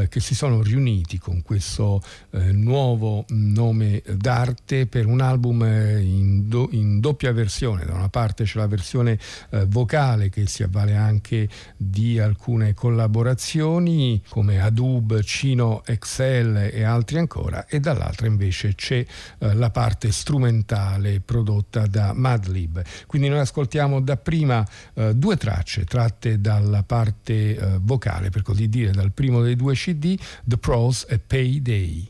[0.10, 6.68] che si sono riuniti con questo nuovo nome da d'arte per un album in, do,
[6.72, 7.86] in, doppia versione.
[7.86, 9.20] Da una parte c'è la versione
[9.52, 17.20] eh, vocale che si avvale anche di alcune collaborazioni come Adobe, Cino Excel e altri
[17.20, 19.06] ancora e dall'altra invece c'è
[19.38, 22.82] eh, la parte strumentale prodotta da Madlib.
[23.06, 28.92] Quindi noi ascoltiamo dapprima eh, due tracce tratte dalla parte eh, vocale, per così dire,
[28.92, 32.10] dal primo dei due CD, The Pros e Payday.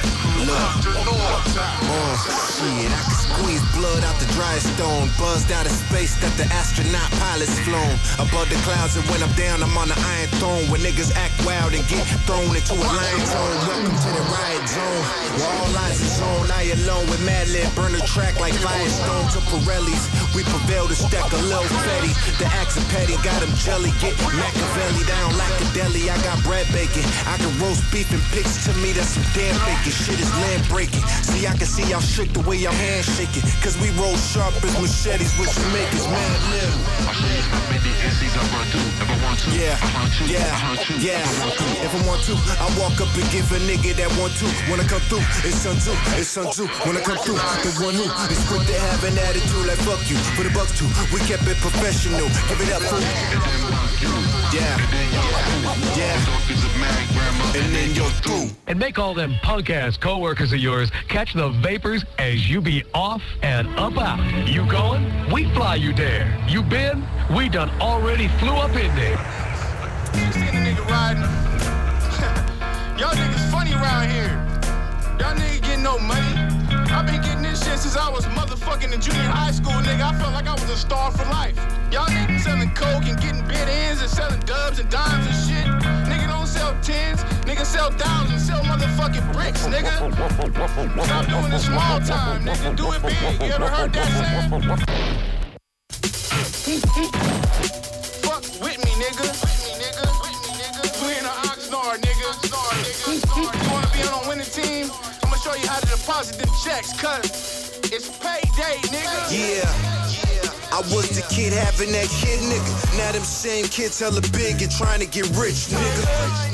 [0.51, 2.15] Uh,
[2.55, 5.09] shit, I can squeeze blood out the dry stone.
[5.17, 7.95] Buzzed out of space that the astronaut pilots flown.
[8.19, 10.63] Above the clouds, and when I'm down, I'm on the iron throne.
[10.71, 13.55] When niggas act wild and get thrown into a lion zone.
[13.67, 15.03] Welcome to the riot zone.
[15.39, 16.47] Where all lines is zone.
[16.51, 17.67] I alone with Madlib.
[17.75, 20.03] Burn the track like Firestone to Pirellis.
[20.35, 22.13] We prevail to stack a little fatty.
[22.39, 23.91] The axe of petty got him jelly.
[24.03, 26.09] Get Machiavelli down like a deli.
[26.11, 27.03] I got bread bacon.
[27.27, 28.91] I can roast beef and pigs to me.
[28.91, 29.91] That's some damn bacon.
[29.91, 31.05] Shit is land breaking.
[31.21, 33.45] See, I can see y'all shook the way y'all hands shaking.
[33.61, 36.75] Cause we roll sharp as machetes, which make us mad live.
[39.53, 39.77] Yeah,
[40.25, 40.49] yeah,
[40.97, 41.21] yeah.
[41.85, 44.45] If I want to, I walk up and give a nigga that want to.
[44.69, 46.65] When I come through, it's it's Sun Tzu.
[46.89, 50.01] When I come through, the one who is quick to have an attitude like fuck
[50.09, 50.17] you.
[50.33, 52.27] For the too, we kept it professional.
[52.49, 52.99] Give it up, fool.
[54.51, 54.75] Yeah,
[55.95, 56.41] yeah.
[57.53, 58.49] And then you're through.
[58.67, 62.83] And make all them punk ass coworkers of yours catch the vapors as you be
[62.93, 64.47] off and up out.
[64.47, 65.03] You going?
[65.29, 66.41] We fly you there.
[66.47, 67.03] You been?
[67.35, 69.17] We done already flew up in there.
[72.97, 74.31] Y'all niggas funny around here.
[75.19, 76.37] Y'all niggas getting no money.
[76.91, 80.13] I've been getting this shit since I was motherfucking in junior high school, nigga.
[80.13, 81.57] I felt like I was a star for life.
[81.91, 86.00] Y'all niggas selling coke and getting bid ends and selling dubs and dimes and shit.
[86.61, 89.97] Sell tens, nigga sell thousands, sell motherfucking bricks, nigga.
[91.05, 92.75] Stop doing the small time, nigga.
[92.77, 93.41] Do it big.
[93.41, 94.51] You ever heard that saying?
[98.21, 99.25] Fuck with me, nigga.
[101.01, 102.29] We in Oxnard, nigga.
[103.37, 104.91] You wanna be on a winning team?
[105.23, 109.31] I'ma show you how to deposit them checks, cause it's payday, nigga.
[109.31, 109.65] Yeah.
[110.43, 110.50] yeah.
[110.71, 112.97] I was the kid having that kid, nigga.
[112.97, 116.03] Now them same kids hella big and trying to get rich, nigga.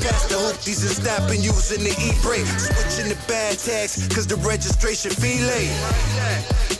[0.02, 2.46] Pass the hoopties and stopping using the e-brake.
[2.58, 5.70] Switching the bad tags, cause the registration fee late.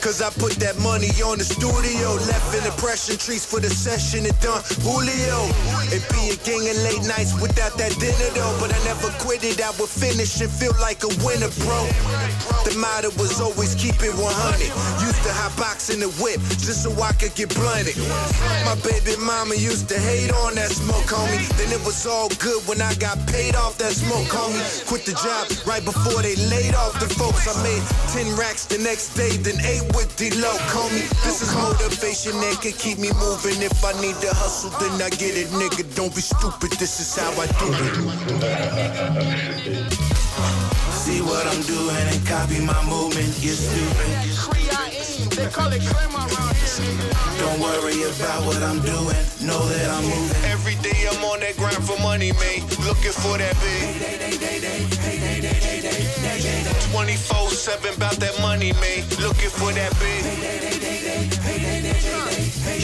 [0.03, 2.15] Cause I put that money on the studio.
[2.31, 5.51] Left an impression trees for the session and done Julio.
[5.91, 8.55] It be a gang of late nights without that dinner though.
[8.63, 9.59] But I never quit it.
[9.59, 11.83] I would finish and feel like a winner, bro.
[12.63, 14.71] The motto was always keep it 100.
[15.03, 17.97] Used to hot box in the whip just so I could get blunted.
[18.65, 21.49] My baby mama used to hate on that smoke, homie.
[21.59, 24.63] Then it was all good when I got paid off that smoke, homie.
[24.87, 27.49] Quit the job right before they laid off the folks.
[27.49, 27.83] I made
[28.15, 31.09] 10 racks the next day, then ate with D-Lo, homie.
[31.25, 33.61] This is motivation that can keep me moving.
[33.63, 35.85] If I need to hustle, then I get it, nigga.
[35.95, 38.39] Don't be stupid, this is how I do it.
[40.93, 45.18] See what I'm doing and copy my movement, you stupid.
[45.39, 47.39] They call it crema around here, nigga.
[47.39, 50.45] Don't worry about what I'm doing, know that I'm moving.
[50.51, 52.67] Every day I'm on that grind for money, man.
[52.83, 54.03] Looking for that big.
[56.91, 59.07] 24-7 about that money, man.
[59.23, 60.27] Looking for that big.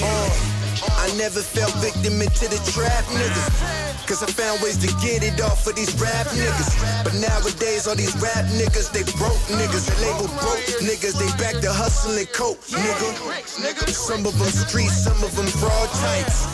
[0.01, 0.64] Uh,
[0.99, 3.85] I never fell victim into the trap, niggas.
[4.07, 6.77] Cause I found ways to get it off of these rap niggas.
[7.05, 9.89] But nowadays, all these rap niggas, they broke niggas.
[9.89, 11.17] They label broke niggas.
[11.17, 13.89] They back to hustling coke, nigga.
[13.89, 16.45] Some of them street, some of them fraud types.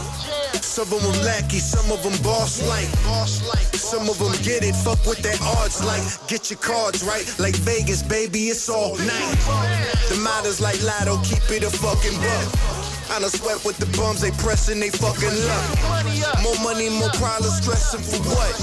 [0.63, 2.87] Some of them lackey, some of them boss like.
[3.75, 6.03] Some of them get it, fuck with that odds like.
[6.29, 9.39] Get your cards right, like Vegas, baby, it's all night.
[10.09, 12.90] The models like Lotto, keep it a fucking buck.
[13.11, 15.67] I done sweat with the bums, they pressing they fucking luck.
[16.47, 18.55] More money, more problems, stressing for what?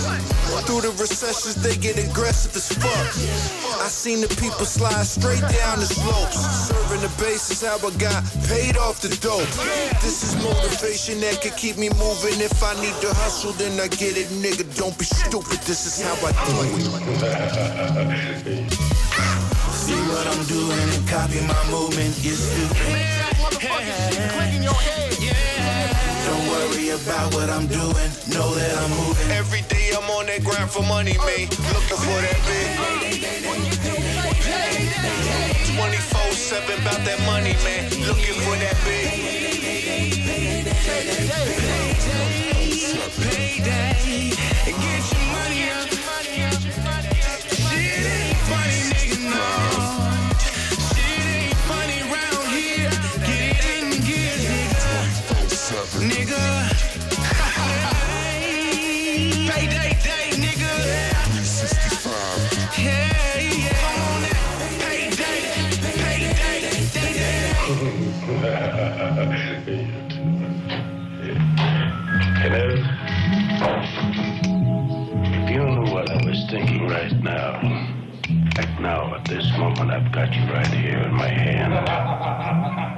[0.64, 3.12] Through the recessions, they get aggressive as fuck.
[3.84, 6.40] I seen the people slide straight down the slopes.
[6.72, 9.52] Serving the base is how I got paid off the dope.
[10.00, 12.40] This is motivation that can keep me moving.
[12.40, 14.64] If I need to hustle, then I get it, nigga.
[14.78, 16.56] Don't be stupid, this is how I do
[18.48, 18.94] it.
[19.72, 22.78] See what I'm doing and copy my movement, you stupid.
[26.26, 29.32] Don't worry about what I'm doing, know that I'm moving.
[29.32, 31.48] Every day I'm on that grind for money, man.
[31.74, 32.70] Looking for that big.
[35.78, 37.90] 24-7 about that money, man.
[38.06, 39.38] Looking for that big.
[43.18, 44.30] Payday,
[44.66, 45.27] get your
[56.00, 56.38] nigga.
[57.98, 59.32] Hey.
[59.50, 60.74] Payday day, nigga.
[62.78, 63.82] Yeah, yeah.
[63.82, 64.52] Come on now.
[64.80, 65.50] Payday,
[66.38, 66.78] payday,
[72.42, 72.66] Hello?
[75.26, 77.87] If you knew what I was thinking right now,
[78.58, 81.74] right now, at this moment, I've got you right here in my hand.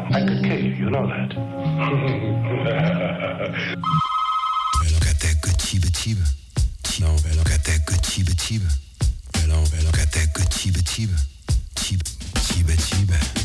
[0.45, 1.34] even know that.
[4.82, 6.24] Velo cateco ciba ciba.
[7.01, 8.70] No, velo cateco ciba ciba.
[9.34, 11.18] Velo velo cateco ciba ciba.
[11.76, 12.03] Ciba
[12.39, 13.39] ciba ciba.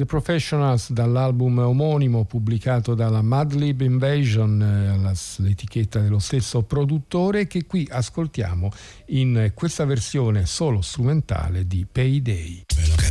[0.00, 7.86] The Professionals dall'album omonimo pubblicato dalla Madlib Invasion, eh, l'etichetta dello stesso produttore, che qui
[7.90, 8.72] ascoltiamo
[9.08, 12.64] in questa versione solo strumentale di Payday.
[12.74, 13.08] Bello che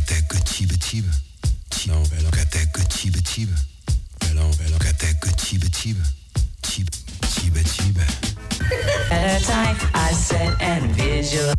[9.10, 11.54] At a time I said and visual.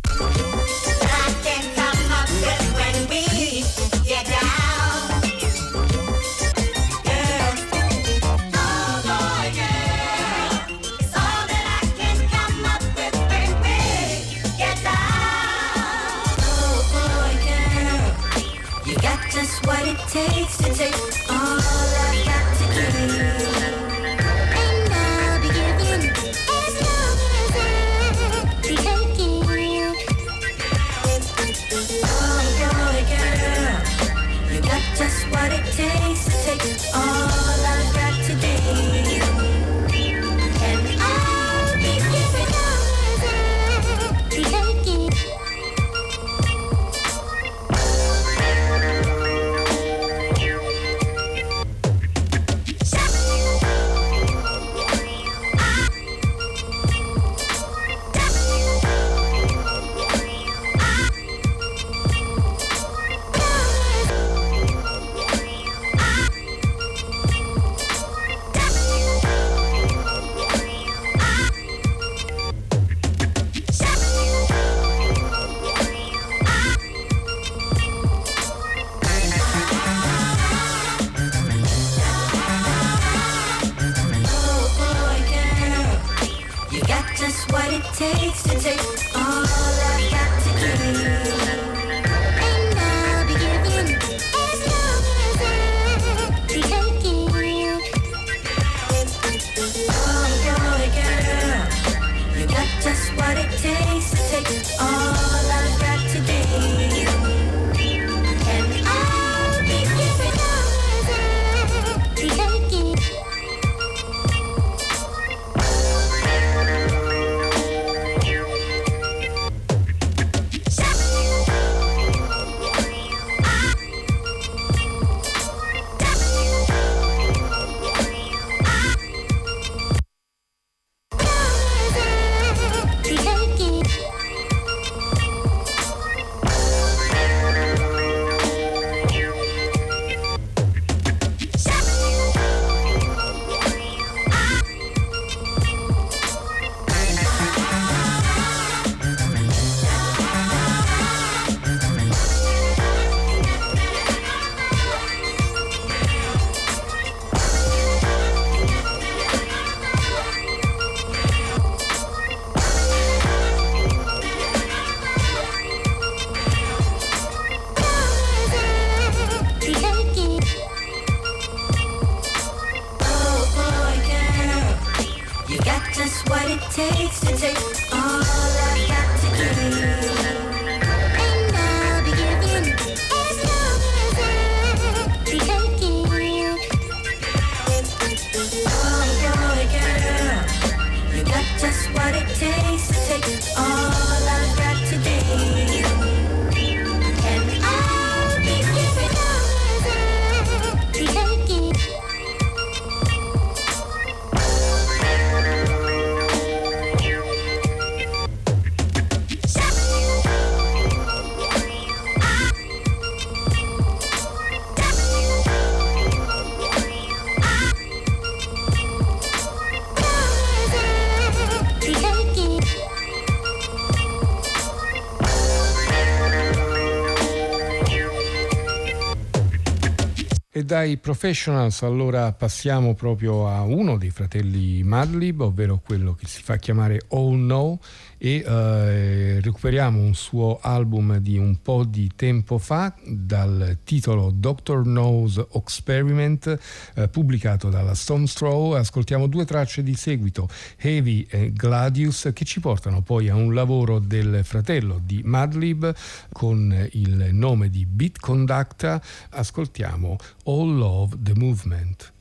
[230.62, 236.40] E dai professionals allora passiamo proprio a uno dei fratelli Madlib, ovvero quello che si
[236.40, 237.80] fa chiamare Oh No
[238.24, 244.82] e eh, recuperiamo un suo album di un po' di tempo fa dal titolo Doctor
[244.82, 246.56] Knows Experiment
[246.94, 248.74] eh, pubblicato dalla Stone's Throw.
[248.74, 253.98] Ascoltiamo due tracce di seguito, Heavy e Gladius, che ci portano poi a un lavoro
[253.98, 255.92] del fratello di Madlib
[256.30, 259.02] con il nome di Beat Conducta.
[259.30, 262.12] Ascoltiamo All Love the Movement.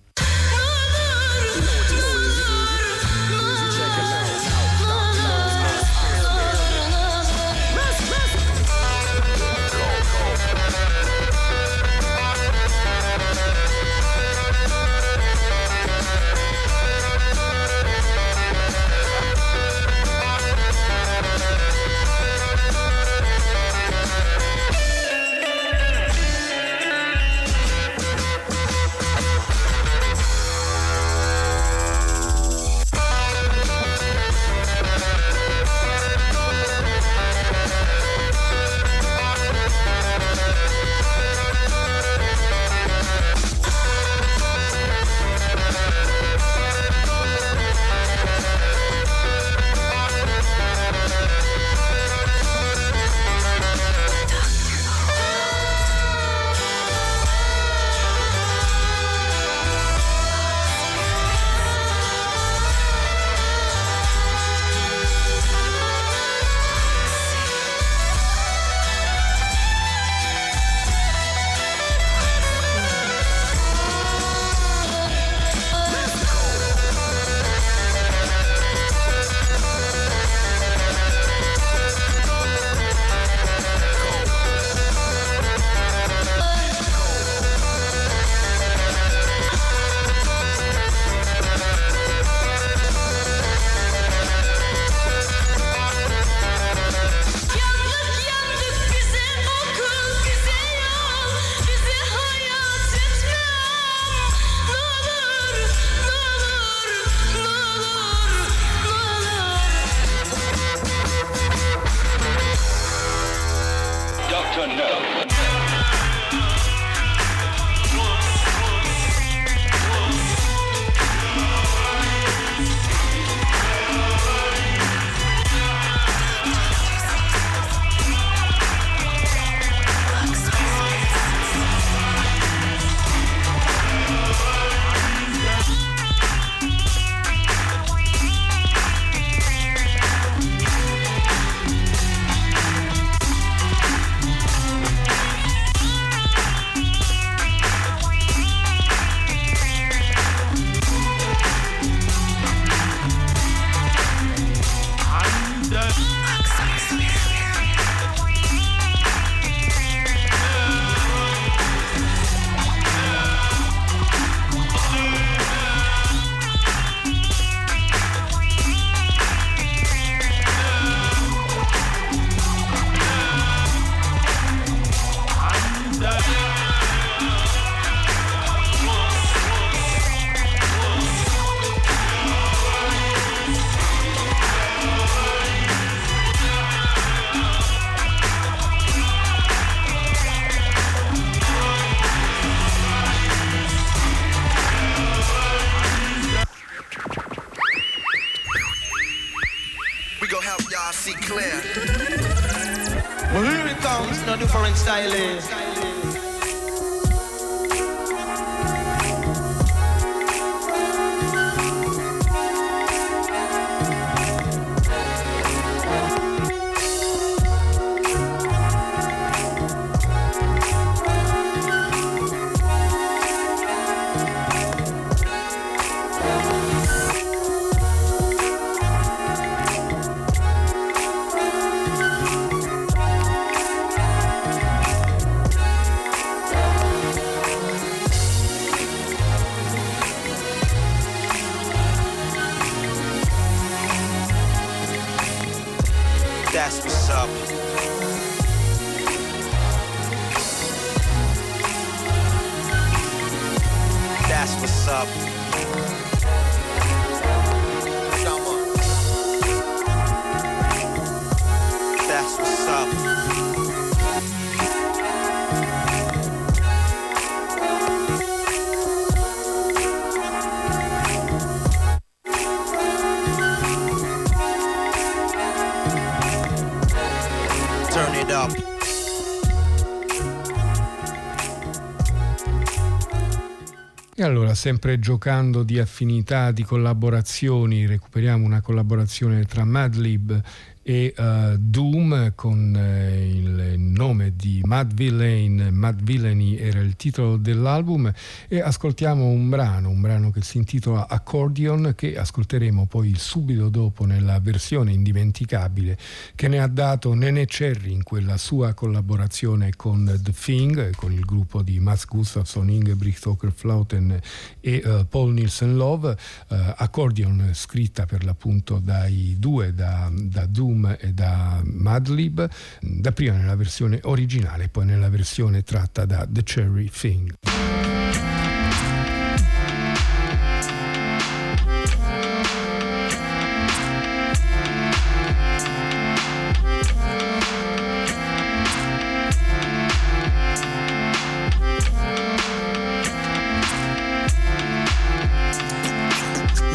[284.61, 290.39] Sempre giocando di affinità, di collaborazioni, recuperiamo una collaborazione tra Madlib
[290.83, 293.70] e eh, Doom con eh, il
[294.01, 298.11] nome di Mad Villain, Mad Villainy era il titolo dell'album
[298.47, 304.05] e ascoltiamo un brano, un brano che si intitola Accordion che ascolteremo poi subito dopo
[304.05, 305.99] nella versione indimenticabile
[306.33, 311.23] che ne ha dato Nene Cherry in quella sua collaborazione con The Thing, con il
[311.23, 314.19] gruppo di Mats Gustafsson, Ingebrigt Åkerflauten
[314.61, 316.17] e eh, Paul Nielsen Love,
[316.47, 322.49] eh, Accordion scritta per l'appunto dai due, da, da Doom e da Madlib,
[322.79, 327.33] dapprima nella versione originale e poi nella versione tratta da The Cherry Thing.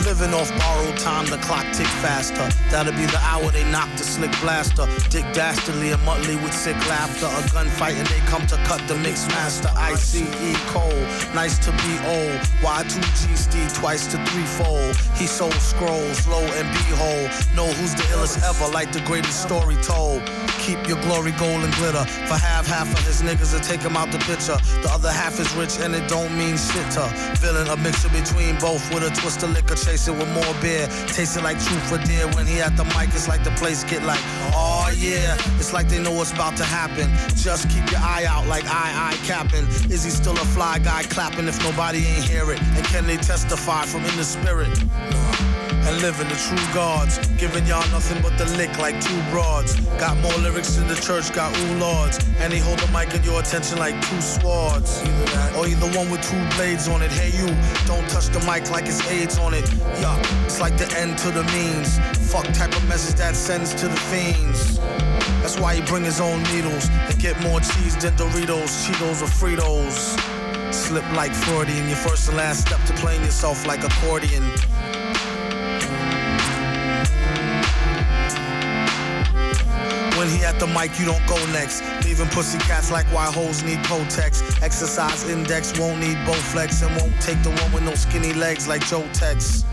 [0.04, 2.48] Living off borrowed time, the clock tick faster.
[2.70, 4.86] That'll be the hour they knock the slick blaster.
[5.10, 7.26] Dick Dastardly and Muttley with sick laughter.
[7.26, 9.70] A gunfight and they come to cut the mix master.
[9.76, 10.22] ICE
[10.72, 11.02] Cole,
[11.34, 12.40] nice to be old.
[12.60, 14.96] Y2G Steve twice to threefold.
[15.14, 17.30] He sold scrolls, low and behold.
[17.54, 20.22] Know who's the illest ever, like the greatest story told.
[20.60, 22.04] Keep your glory gold and glitter.
[22.28, 24.58] For half, half of his niggas to take him out the picture.
[24.82, 27.06] The other half is rich and it don't mean shit to.
[27.38, 30.86] Villain, a mixture between both with a twist of liquor, chasing with more beer.
[31.08, 32.26] Tasting like truth for dear.
[32.34, 34.20] When he at the mic, it's like the place get like,
[34.54, 35.36] oh yeah.
[35.58, 37.08] It's like they know what's about to happen.
[37.36, 39.66] Just keep your eye out like I, I capping.
[39.90, 42.60] Is he still a fly guy clapping if nobody ain't hear it?
[42.60, 44.68] And can they testify from in the spirit?
[45.86, 47.18] And living the true gods.
[47.38, 49.78] Giving y'all nothing but the lick like two broads.
[49.98, 52.18] Got more lyrics in the church got ooh lords.
[52.38, 55.02] And he hold the mic in your attention like two swords.
[55.56, 57.10] Or either one with two blades on it.
[57.12, 57.46] Hey you,
[57.86, 59.70] don't touch the mic like it's AIDS on it.
[60.00, 61.98] Yeah, it's like the end to the means.
[62.30, 64.78] Fuck type of message that sends to the fiends.
[65.40, 69.30] That's why he bring his own needles and get more cheese than Doritos, Cheetos, or
[69.30, 70.16] Fritos.
[70.74, 74.42] Slip like Freudian, your first and last step to playing yourself like accordion.
[80.26, 81.84] When he at the mic, you don't go next.
[82.04, 84.60] Leaving pussy cats like why hoes need Protex.
[84.60, 88.84] Exercise index won't need Bowflex and won't take the one with no skinny legs like
[88.88, 89.64] Joe Tex.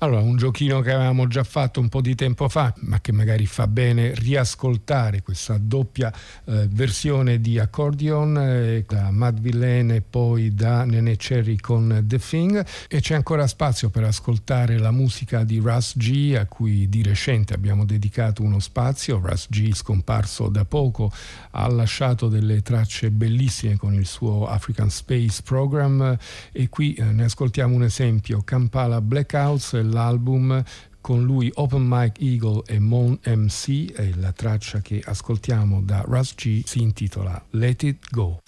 [0.00, 3.46] Allora, un giochino che avevamo già fatto un po' di tempo fa, ma che magari
[3.46, 6.12] fa bene riascoltare questa doppia
[6.44, 12.20] eh, versione di Accordion eh, da Matt Villain e poi da Nene Cherry con The
[12.20, 17.02] Thing e c'è ancora spazio per ascoltare la musica di Russ G a cui di
[17.02, 19.18] recente abbiamo dedicato uno spazio.
[19.20, 21.10] Russ G scomparso da poco
[21.50, 26.16] ha lasciato delle tracce bellissime con il suo African Space Program
[26.52, 30.62] e qui eh, ne ascoltiamo un esempio Kampala Blackouts dell'album
[31.00, 36.34] con lui Open Mike Eagle e Mon MC e la traccia che ascoltiamo da Russ
[36.34, 38.40] G si intitola Let It Go.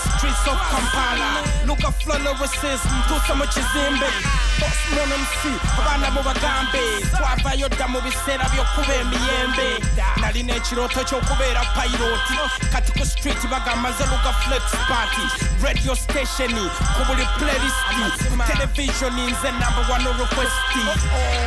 [0.00, 1.42] streets of Kampala.
[1.66, 4.08] Nogafula ne recess ntuusa mu kizimbe
[4.66, 6.82] osino n'omusi abaana mu bagambe
[7.16, 9.68] twavayo dda mu biseera by'okuba emiyembe
[10.20, 12.36] nalina ekirooto ky'okubeera pairoti
[12.72, 15.24] kati ku street bagamba zeluga flex party.
[15.64, 16.52] Radio station
[16.96, 17.80] ku buli playlist.
[18.46, 20.80] Televisioni nze namba wano requesti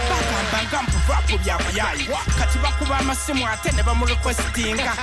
[0.10, 2.08] bagamba nga mpurapu byabuyayi
[2.40, 4.94] kati bakuba amasimu ate ne bamurequestinga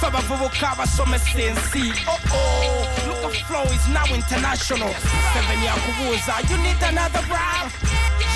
[0.00, 2.81] fe abavubuka abasomesa ensi oo oh, oh.
[3.06, 4.92] Look, the flow is now international.
[5.32, 7.70] Seven Yakuza, you need another rhyme.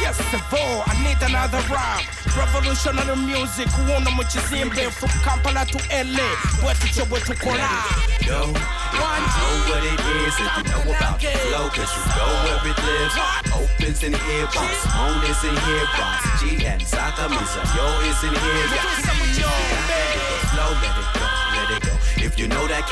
[0.01, 2.05] Yes, Savo, I need another rhyme.
[2.37, 6.29] Revolutionary music, kuona mchizimbe from Kampala to LA,
[6.67, 7.71] wetu cha wetu kora.
[8.27, 12.31] Yo, One, know what it is if you know about the flow, cause you know
[12.45, 13.15] where it lives.
[13.57, 14.81] Opens in here, boss.
[14.97, 16.23] Moon is in here, boss.
[16.41, 19.57] G and Saka Misayo is in here, yeah.
[20.53, 21.96] Flow, let it go, let it go.
[22.19, 22.89] If you know that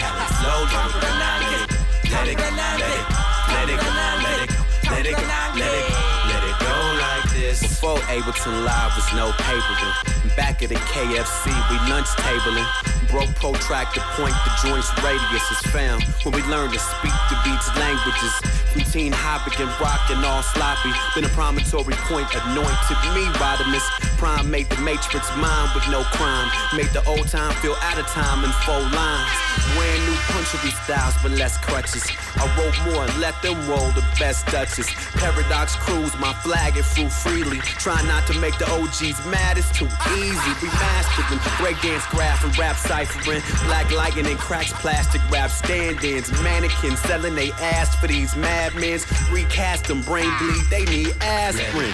[2.11, 4.51] let it go, let it let it let it go, let it go, let it
[4.51, 4.57] go,
[4.91, 5.27] let it go,
[5.57, 7.74] let it go, let it go like this.
[7.85, 10.37] Before Ableton Live was no papering.
[10.39, 12.65] Back at the KFC, we lunch tabling.
[13.11, 16.03] Broke protractor point, the joint's radius is found.
[16.25, 18.33] When we learn to speak the beats languages.
[18.73, 20.97] From teen hopping and rockin' all sloppy.
[21.15, 23.85] Then a promontory point anointed me, Rodimus.
[24.17, 26.49] Prime made the matrix mine with no crime.
[26.73, 29.37] Made the old time feel out of time in four lines.
[29.77, 32.09] Brand new punchery styles, but less crutches.
[32.37, 34.89] I wrote more and let them roll the best Dutches.
[35.15, 37.61] Paradox cruise, my flag it flew freely.
[37.79, 40.53] Try not to make the OGs mad, it's too easy.
[40.63, 43.43] We mastering breakdance graph and rap ciphering.
[43.67, 46.31] Black lightning and cracks plastic rap stand-ins.
[46.43, 49.05] Mannequins selling they ass for these madmen's.
[49.31, 51.93] Recast them, brain bleed, they need aspirin.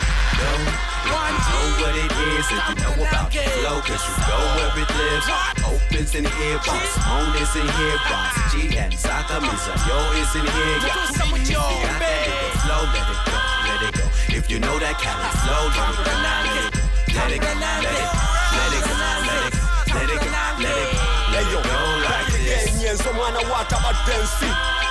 [1.11, 4.85] One, know what it is if you know about the flow, cause you go where
[4.85, 5.27] it lives.
[5.65, 8.53] Opens in here, boss, Moan is in here, boss.
[8.53, 11.11] G and Saka Misa, yo is in here, yeah.
[11.11, 14.10] some with your Flow, let it go, let it go.
[14.29, 16.77] If you know that kind flow, let it collide,
[17.17, 18.11] let it collide, let it
[18.53, 19.55] let it collide, let it
[19.89, 20.21] let it
[20.61, 20.91] let it
[21.33, 22.77] let it go like this.
[22.83, 24.21] years, I wanna water but then.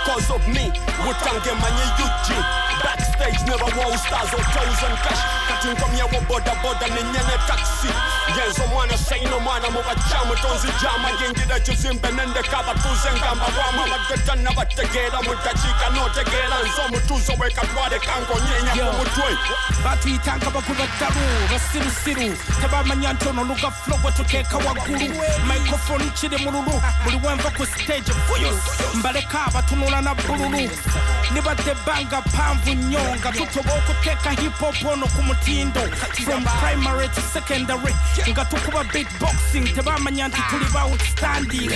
[0.10, 0.73] Cause of me,
[1.06, 2.30] we can't get money, UG.
[2.81, 5.22] Backstage, never wow stars or thousand cash.
[5.47, 11.60] Cutting from your border, border, ninja, taxi yenza omwana sayina omwana mu bakyamu tonzijama genjira
[11.60, 18.93] kizimbe nendekaba tuze ngamba lwamu abadde tannabategeera mu ddakiika n'otegeera nze omutuuzo bwekatwaleka ng'onyeenya ku
[18.97, 19.30] mutwe
[19.84, 22.30] batuyitanga bagubattalu basirusiru
[22.61, 23.95] tebamanya nti ono lugaflo
[25.47, 27.18] microfoni kiri mu lulu buli
[27.57, 28.56] ku stage fuyos
[28.93, 30.69] mbaleka abatunula na bululu.
[31.34, 34.53] Libadde ebbanga ppanvu nnyo nga tutoba okuteeka hip
[36.26, 37.93] from primary to secondary
[38.34, 41.69] ngatukuba beatboxing tebamanya nti tuli ba outstanding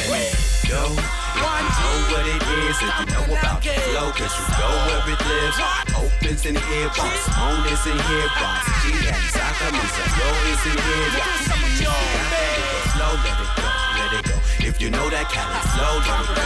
[0.70, 0.96] Go,
[1.44, 5.22] one, know what it is if you know about flow Cause you go where it
[5.28, 5.58] lives
[5.98, 11.42] Opens in earbox, on is in earbox G and Sakamusa, yo is in earbox
[12.94, 15.96] Flow, let it go, let it go that kind of flow,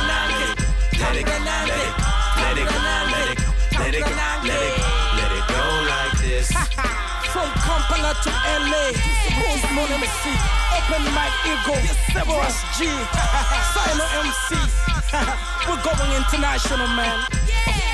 [0.07, 0.67] let it go,
[0.99, 4.13] let it go, let it go Let it go, let it go, let it go,
[4.45, 8.31] let it go, let it go like this from Kampala to
[8.65, 8.97] LA,
[9.37, 10.23] who's Mono MC,
[10.73, 11.77] Open Mike Eagle,
[12.09, 12.85] Severus G,
[13.73, 14.57] Silo MC.
[15.69, 17.86] We're going international, man.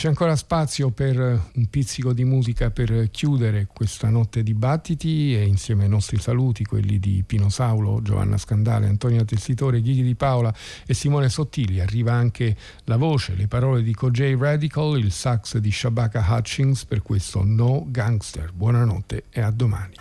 [0.00, 5.82] C'è ancora spazio per un pizzico di musica per chiudere questa notte dibattiti e insieme
[5.82, 10.54] ai nostri saluti, quelli di Pino Saulo, Giovanna Scandale, Antonio Tessitore, Ghighi di Paola
[10.86, 11.80] e Simone Sottili.
[11.80, 17.02] Arriva anche la voce, le parole di Kojay Radical, il sax di Shabaka Hutchings per
[17.02, 18.52] questo No Gangster.
[18.54, 19.96] Buonanotte e a domani.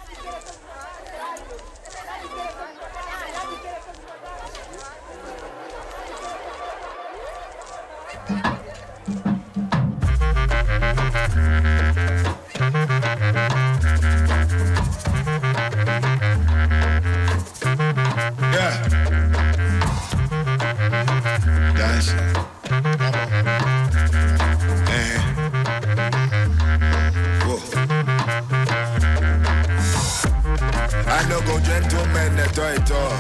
[32.35, 33.13] Gentleman at all.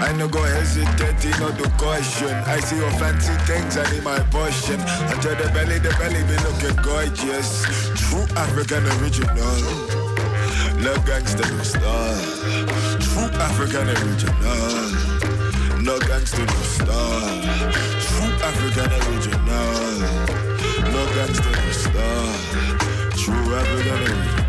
[0.00, 2.34] I no go hesitate, no do caution.
[2.46, 4.80] I see your fancy things, I need my portion.
[4.80, 7.64] Under the belly, the belly be looking gorgeous.
[7.96, 9.60] True African original.
[10.80, 12.14] No gangster, no star.
[13.00, 14.84] True African original.
[15.82, 17.20] No gangster, no star.
[18.04, 19.98] True African original.
[20.92, 22.26] No gangster, no star.
[23.16, 24.43] True African original.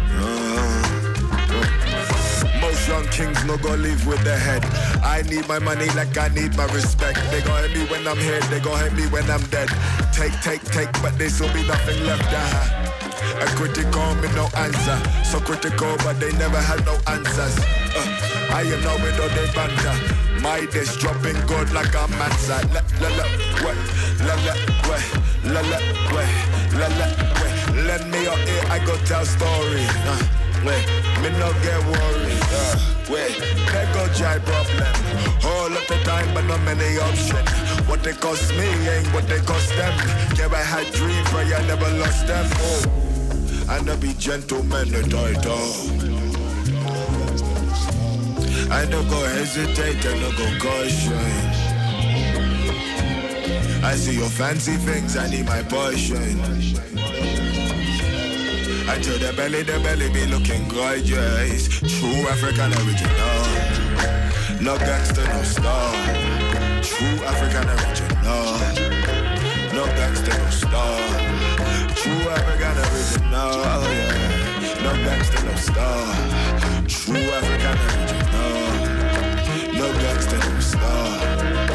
[2.88, 4.64] Young kings no go live with the head.
[5.04, 7.20] I need my money like I need my respect.
[7.32, 9.70] They gon' hit me when I'm here, they gon' hit me when I'm dead.
[10.14, 12.30] Take, take, take, but there still be nothing left.
[12.30, 13.42] Uh-huh.
[13.42, 14.98] A critical, me no answer.
[15.26, 17.58] So critical, but they never had no answers.
[17.98, 19.96] Uh, I am now with all they banter.
[20.42, 22.62] My dish dropping good like a mansa.
[22.70, 23.26] La la la,
[23.66, 23.78] what?
[24.22, 24.54] La la,
[24.86, 25.04] what?
[25.44, 25.80] La la,
[26.14, 26.30] what?
[26.78, 27.08] La la,
[27.42, 27.54] what?
[27.88, 29.86] Lend me your ear, I go tell story.
[30.06, 30.22] Uh,
[30.66, 30.82] Wait,
[31.22, 32.44] me no get worried.
[32.52, 32.76] Uh,
[33.10, 33.38] wait,
[33.72, 34.94] there go giant problem.
[35.44, 37.50] All of the time, but not many options.
[37.88, 39.94] What they cost me ain't what they cost them.
[40.38, 42.46] Yeah, I had dreams, but I never lost them.
[42.60, 42.84] Oh,
[43.70, 46.06] I know be gentlemen, the title.
[48.72, 51.66] I no go hesitate, I no go caution.
[53.84, 56.40] I see your fancy things, I need my portion.
[58.88, 61.68] I tell the belly, the belly be looking gorgeous.
[61.80, 63.42] True African original.
[64.62, 65.92] No gangster, no star.
[66.84, 68.46] True African original.
[69.74, 71.00] No gangster, no star.
[71.96, 73.52] True African original.
[74.84, 76.06] No gangster, no star.
[76.88, 78.66] True African original.
[79.74, 81.75] No gangster, no star.